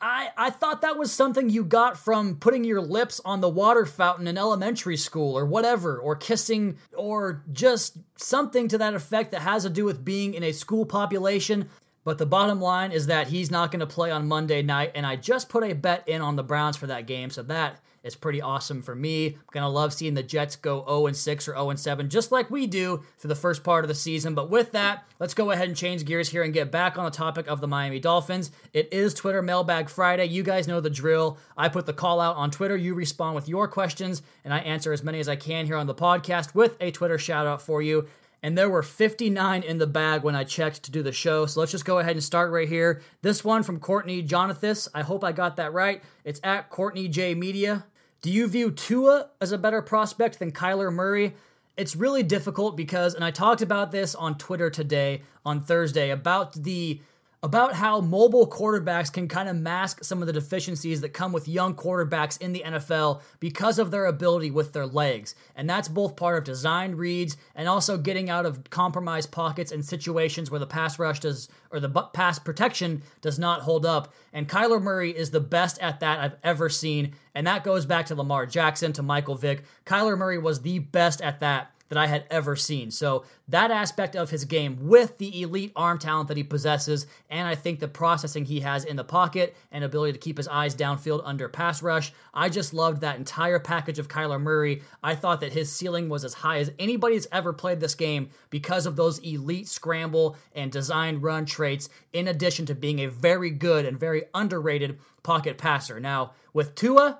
I, 0.00 0.28
I 0.36 0.50
thought 0.50 0.82
that 0.82 0.96
was 0.96 1.12
something 1.12 1.50
you 1.50 1.64
got 1.64 1.98
from 1.98 2.36
putting 2.36 2.62
your 2.62 2.80
lips 2.80 3.20
on 3.24 3.40
the 3.40 3.48
water 3.48 3.84
fountain 3.84 4.28
in 4.28 4.38
elementary 4.38 4.96
school 4.96 5.36
or 5.36 5.44
whatever, 5.44 5.98
or 5.98 6.14
kissing, 6.14 6.78
or 6.96 7.42
just 7.52 7.98
something 8.16 8.68
to 8.68 8.78
that 8.78 8.94
effect 8.94 9.32
that 9.32 9.42
has 9.42 9.64
to 9.64 9.70
do 9.70 9.84
with 9.84 10.04
being 10.04 10.34
in 10.34 10.44
a 10.44 10.52
school 10.52 10.86
population. 10.86 11.68
But 12.04 12.18
the 12.18 12.26
bottom 12.26 12.60
line 12.60 12.92
is 12.92 13.06
that 13.06 13.28
he's 13.28 13.50
not 13.50 13.72
going 13.72 13.80
to 13.80 13.86
play 13.86 14.10
on 14.12 14.28
Monday 14.28 14.62
night, 14.62 14.92
and 14.94 15.04
I 15.04 15.16
just 15.16 15.48
put 15.48 15.64
a 15.64 15.74
bet 15.74 16.08
in 16.08 16.22
on 16.22 16.36
the 16.36 16.44
Browns 16.44 16.76
for 16.76 16.86
that 16.86 17.06
game, 17.06 17.30
so 17.30 17.42
that 17.44 17.80
is 18.08 18.16
pretty 18.16 18.42
awesome 18.42 18.82
for 18.82 18.94
me. 18.94 19.26
I'm 19.28 19.38
gonna 19.52 19.68
love 19.68 19.92
seeing 19.92 20.14
the 20.14 20.22
Jets 20.22 20.56
go 20.56 20.84
0 20.84 21.12
6 21.12 21.48
or 21.48 21.52
0 21.52 21.74
7, 21.76 22.08
just 22.08 22.32
like 22.32 22.50
we 22.50 22.66
do 22.66 23.04
for 23.18 23.28
the 23.28 23.36
first 23.36 23.62
part 23.62 23.84
of 23.84 23.88
the 23.88 23.94
season. 23.94 24.34
But 24.34 24.50
with 24.50 24.72
that, 24.72 25.06
let's 25.20 25.34
go 25.34 25.52
ahead 25.52 25.68
and 25.68 25.76
change 25.76 26.04
gears 26.04 26.30
here 26.30 26.42
and 26.42 26.52
get 26.52 26.72
back 26.72 26.98
on 26.98 27.04
the 27.04 27.10
topic 27.10 27.46
of 27.46 27.60
the 27.60 27.68
Miami 27.68 28.00
Dolphins. 28.00 28.50
It 28.72 28.92
is 28.92 29.14
Twitter 29.14 29.42
Mailbag 29.42 29.88
Friday. 29.88 30.24
You 30.24 30.42
guys 30.42 30.66
know 30.66 30.80
the 30.80 30.90
drill. 30.90 31.38
I 31.56 31.68
put 31.68 31.86
the 31.86 31.92
call 31.92 32.20
out 32.20 32.36
on 32.36 32.50
Twitter. 32.50 32.76
You 32.76 32.94
respond 32.94 33.36
with 33.36 33.48
your 33.48 33.68
questions, 33.68 34.22
and 34.44 34.52
I 34.52 34.58
answer 34.58 34.92
as 34.92 35.04
many 35.04 35.20
as 35.20 35.28
I 35.28 35.36
can 35.36 35.66
here 35.66 35.76
on 35.76 35.86
the 35.86 35.94
podcast 35.94 36.54
with 36.54 36.76
a 36.80 36.90
Twitter 36.90 37.18
shout 37.18 37.46
out 37.46 37.62
for 37.62 37.82
you 37.82 38.08
and 38.42 38.56
there 38.56 38.68
were 38.68 38.82
59 38.82 39.62
in 39.62 39.78
the 39.78 39.86
bag 39.86 40.22
when 40.22 40.36
I 40.36 40.44
checked 40.44 40.84
to 40.84 40.90
do 40.90 41.02
the 41.02 41.12
show. 41.12 41.46
So 41.46 41.60
let's 41.60 41.72
just 41.72 41.84
go 41.84 41.98
ahead 41.98 42.12
and 42.12 42.22
start 42.22 42.50
right 42.50 42.68
here. 42.68 43.02
This 43.22 43.44
one 43.44 43.62
from 43.62 43.80
Courtney 43.80 44.22
Jonathis. 44.22 44.88
I 44.94 45.02
hope 45.02 45.24
I 45.24 45.32
got 45.32 45.56
that 45.56 45.72
right. 45.72 46.02
It's 46.24 46.40
at 46.44 46.70
Courtney 46.70 47.08
J 47.08 47.34
Media. 47.34 47.84
Do 48.20 48.32
you 48.32 48.48
view 48.48 48.72
Tua 48.72 49.28
as 49.40 49.52
a 49.52 49.58
better 49.58 49.80
prospect 49.80 50.40
than 50.40 50.50
Kyler 50.50 50.92
Murray? 50.92 51.34
It's 51.76 51.94
really 51.94 52.24
difficult 52.24 52.76
because, 52.76 53.14
and 53.14 53.24
I 53.24 53.30
talked 53.30 53.62
about 53.62 53.92
this 53.92 54.16
on 54.16 54.36
Twitter 54.36 54.70
today, 54.70 55.22
on 55.46 55.60
Thursday, 55.60 56.10
about 56.10 56.52
the 56.54 57.00
about 57.42 57.72
how 57.72 58.00
mobile 58.00 58.48
quarterbacks 58.48 59.12
can 59.12 59.28
kind 59.28 59.48
of 59.48 59.56
mask 59.56 60.02
some 60.02 60.20
of 60.20 60.26
the 60.26 60.32
deficiencies 60.32 61.00
that 61.00 61.10
come 61.10 61.32
with 61.32 61.46
young 61.46 61.72
quarterbacks 61.74 62.40
in 62.40 62.52
the 62.52 62.64
NFL 62.66 63.22
because 63.38 63.78
of 63.78 63.90
their 63.90 64.06
ability 64.06 64.50
with 64.50 64.72
their 64.72 64.86
legs. 64.86 65.36
And 65.54 65.70
that's 65.70 65.86
both 65.86 66.16
part 66.16 66.36
of 66.38 66.44
design 66.44 66.96
reads 66.96 67.36
and 67.54 67.68
also 67.68 67.96
getting 67.96 68.28
out 68.28 68.44
of 68.44 68.68
compromised 68.70 69.30
pockets 69.30 69.70
and 69.70 69.84
situations 69.84 70.50
where 70.50 70.60
the 70.60 70.66
pass 70.66 70.98
rush 70.98 71.20
does 71.20 71.48
or 71.70 71.78
the 71.78 71.88
pass 71.88 72.38
protection 72.40 73.02
does 73.20 73.38
not 73.38 73.60
hold 73.60 73.86
up. 73.86 74.12
And 74.32 74.48
Kyler 74.48 74.82
Murray 74.82 75.16
is 75.16 75.30
the 75.30 75.40
best 75.40 75.78
at 75.80 76.00
that 76.00 76.18
I've 76.18 76.36
ever 76.42 76.68
seen. 76.68 77.14
And 77.36 77.46
that 77.46 77.62
goes 77.62 77.86
back 77.86 78.06
to 78.06 78.16
Lamar 78.16 78.46
Jackson, 78.46 78.92
to 78.94 79.02
Michael 79.02 79.36
Vick. 79.36 79.62
Kyler 79.86 80.18
Murray 80.18 80.38
was 80.38 80.62
the 80.62 80.80
best 80.80 81.20
at 81.20 81.40
that 81.40 81.70
that 81.88 81.98
I 81.98 82.06
had 82.06 82.24
ever 82.30 82.54
seen. 82.54 82.90
So 82.90 83.24
that 83.48 83.70
aspect 83.70 84.14
of 84.14 84.30
his 84.30 84.44
game 84.44 84.76
with 84.88 85.18
the 85.18 85.42
elite 85.42 85.72
arm 85.74 85.98
talent 85.98 86.28
that 86.28 86.36
he 86.36 86.44
possesses, 86.44 87.06
and 87.30 87.48
I 87.48 87.54
think 87.54 87.80
the 87.80 87.88
processing 87.88 88.44
he 88.44 88.60
has 88.60 88.84
in 88.84 88.96
the 88.96 89.04
pocket 89.04 89.56
and 89.72 89.82
ability 89.82 90.12
to 90.12 90.18
keep 90.18 90.36
his 90.36 90.48
eyes 90.48 90.74
downfield 90.74 91.22
under 91.24 91.48
pass 91.48 91.82
rush, 91.82 92.12
I 92.34 92.48
just 92.48 92.74
loved 92.74 93.00
that 93.00 93.16
entire 93.16 93.58
package 93.58 93.98
of 93.98 94.08
Kyler 94.08 94.40
Murray. 94.40 94.82
I 95.02 95.14
thought 95.14 95.40
that 95.40 95.52
his 95.52 95.72
ceiling 95.72 96.08
was 96.08 96.24
as 96.24 96.34
high 96.34 96.58
as 96.58 96.70
anybody 96.78 97.08
anybody's 97.08 97.28
ever 97.32 97.52
played 97.52 97.80
this 97.80 97.94
game 97.94 98.28
because 98.50 98.84
of 98.84 98.96
those 98.96 99.18
elite 99.20 99.68
scramble 99.68 100.36
and 100.54 100.70
design 100.70 101.20
run 101.20 101.46
traits, 101.46 101.88
in 102.12 102.28
addition 102.28 102.66
to 102.66 102.74
being 102.74 103.00
a 103.00 103.06
very 103.06 103.50
good 103.50 103.86
and 103.86 103.98
very 103.98 104.24
underrated 104.34 104.98
pocket 105.22 105.56
passer. 105.56 105.98
Now, 105.98 106.32
with 106.52 106.74
Tua, 106.74 107.18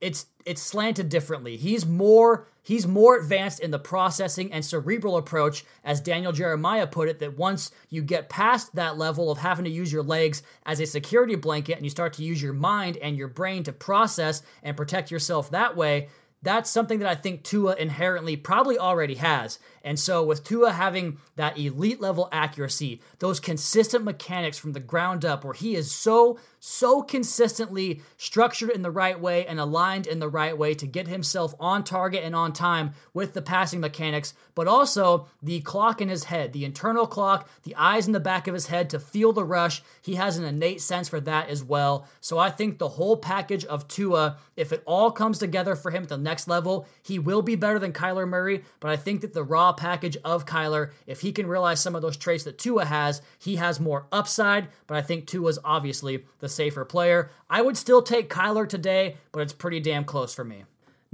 it's 0.00 0.26
it's 0.44 0.60
slanted 0.60 1.08
differently. 1.08 1.56
He's 1.56 1.86
more 1.86 2.46
he's 2.62 2.86
more 2.86 3.16
advanced 3.16 3.60
in 3.60 3.70
the 3.70 3.78
processing 3.78 4.52
and 4.52 4.64
cerebral 4.64 5.16
approach, 5.16 5.64
as 5.84 6.00
Daniel 6.00 6.32
Jeremiah 6.32 6.86
put 6.86 7.08
it, 7.08 7.18
that 7.20 7.38
once 7.38 7.70
you 7.90 8.02
get 8.02 8.28
past 8.28 8.74
that 8.74 8.98
level 8.98 9.30
of 9.30 9.38
having 9.38 9.64
to 9.64 9.70
use 9.70 9.92
your 9.92 10.02
legs 10.02 10.42
as 10.66 10.80
a 10.80 10.86
security 10.86 11.36
blanket 11.36 11.76
and 11.76 11.84
you 11.84 11.90
start 11.90 12.12
to 12.14 12.24
use 12.24 12.42
your 12.42 12.52
mind 12.52 12.96
and 12.98 13.16
your 13.16 13.28
brain 13.28 13.62
to 13.64 13.72
process 13.72 14.42
and 14.62 14.76
protect 14.76 15.10
yourself 15.10 15.50
that 15.50 15.76
way, 15.76 16.08
that's 16.44 16.70
something 16.70 16.98
that 16.98 17.08
I 17.08 17.14
think 17.14 17.42
Tua 17.42 17.74
inherently 17.76 18.36
probably 18.36 18.78
already 18.78 19.14
has. 19.14 19.58
And 19.84 20.00
so, 20.00 20.24
with 20.24 20.44
Tua 20.44 20.72
having 20.72 21.18
that 21.36 21.58
elite 21.58 22.00
level 22.00 22.28
accuracy, 22.32 23.02
those 23.18 23.38
consistent 23.38 24.02
mechanics 24.02 24.56
from 24.56 24.72
the 24.72 24.80
ground 24.80 25.26
up, 25.26 25.44
where 25.44 25.52
he 25.52 25.76
is 25.76 25.92
so, 25.92 26.38
so 26.58 27.02
consistently 27.02 28.00
structured 28.16 28.70
in 28.70 28.80
the 28.80 28.90
right 28.90 29.20
way 29.20 29.46
and 29.46 29.60
aligned 29.60 30.06
in 30.06 30.20
the 30.20 30.28
right 30.28 30.56
way 30.56 30.72
to 30.74 30.86
get 30.86 31.06
himself 31.06 31.54
on 31.60 31.84
target 31.84 32.24
and 32.24 32.34
on 32.34 32.54
time 32.54 32.92
with 33.12 33.34
the 33.34 33.42
passing 33.42 33.80
mechanics, 33.80 34.32
but 34.54 34.66
also 34.66 35.26
the 35.42 35.60
clock 35.60 36.00
in 36.00 36.08
his 36.08 36.24
head, 36.24 36.54
the 36.54 36.64
internal 36.64 37.06
clock, 37.06 37.48
the 37.64 37.74
eyes 37.76 38.06
in 38.06 38.14
the 38.14 38.20
back 38.20 38.48
of 38.48 38.54
his 38.54 38.66
head 38.66 38.88
to 38.88 38.98
feel 38.98 39.34
the 39.34 39.44
rush. 39.44 39.82
He 40.00 40.14
has 40.14 40.38
an 40.38 40.44
innate 40.44 40.80
sense 40.80 41.10
for 41.10 41.20
that 41.20 41.50
as 41.50 41.62
well. 41.62 42.06
So, 42.20 42.38
I 42.38 42.50
think 42.50 42.78
the 42.78 42.88
whole 42.88 43.18
package 43.18 43.66
of 43.66 43.86
Tua, 43.86 44.38
if 44.56 44.72
it 44.72 44.82
all 44.86 45.10
comes 45.10 45.38
together 45.38 45.76
for 45.76 45.90
him 45.90 46.04
the 46.04 46.16
next 46.16 46.33
level, 46.48 46.86
he 47.02 47.18
will 47.18 47.42
be 47.42 47.56
better 47.56 47.78
than 47.78 47.92
Kyler 47.92 48.28
Murray. 48.28 48.62
But 48.80 48.90
I 48.90 48.96
think 48.96 49.20
that 49.20 49.32
the 49.32 49.44
raw 49.44 49.72
package 49.72 50.16
of 50.24 50.46
Kyler, 50.46 50.90
if 51.06 51.20
he 51.20 51.32
can 51.32 51.46
realize 51.46 51.80
some 51.80 51.94
of 51.94 52.02
those 52.02 52.16
traits 52.16 52.44
that 52.44 52.58
Tua 52.58 52.84
has, 52.84 53.22
he 53.38 53.56
has 53.56 53.80
more 53.80 54.06
upside. 54.12 54.68
But 54.86 54.96
I 54.96 55.02
think 55.02 55.26
Tua's 55.26 55.58
obviously 55.64 56.24
the 56.40 56.48
safer 56.48 56.84
player. 56.84 57.30
I 57.48 57.62
would 57.62 57.76
still 57.76 58.02
take 58.02 58.28
Kyler 58.28 58.68
today, 58.68 59.16
but 59.32 59.40
it's 59.40 59.52
pretty 59.52 59.80
damn 59.80 60.04
close 60.04 60.34
for 60.34 60.44
me. 60.44 60.64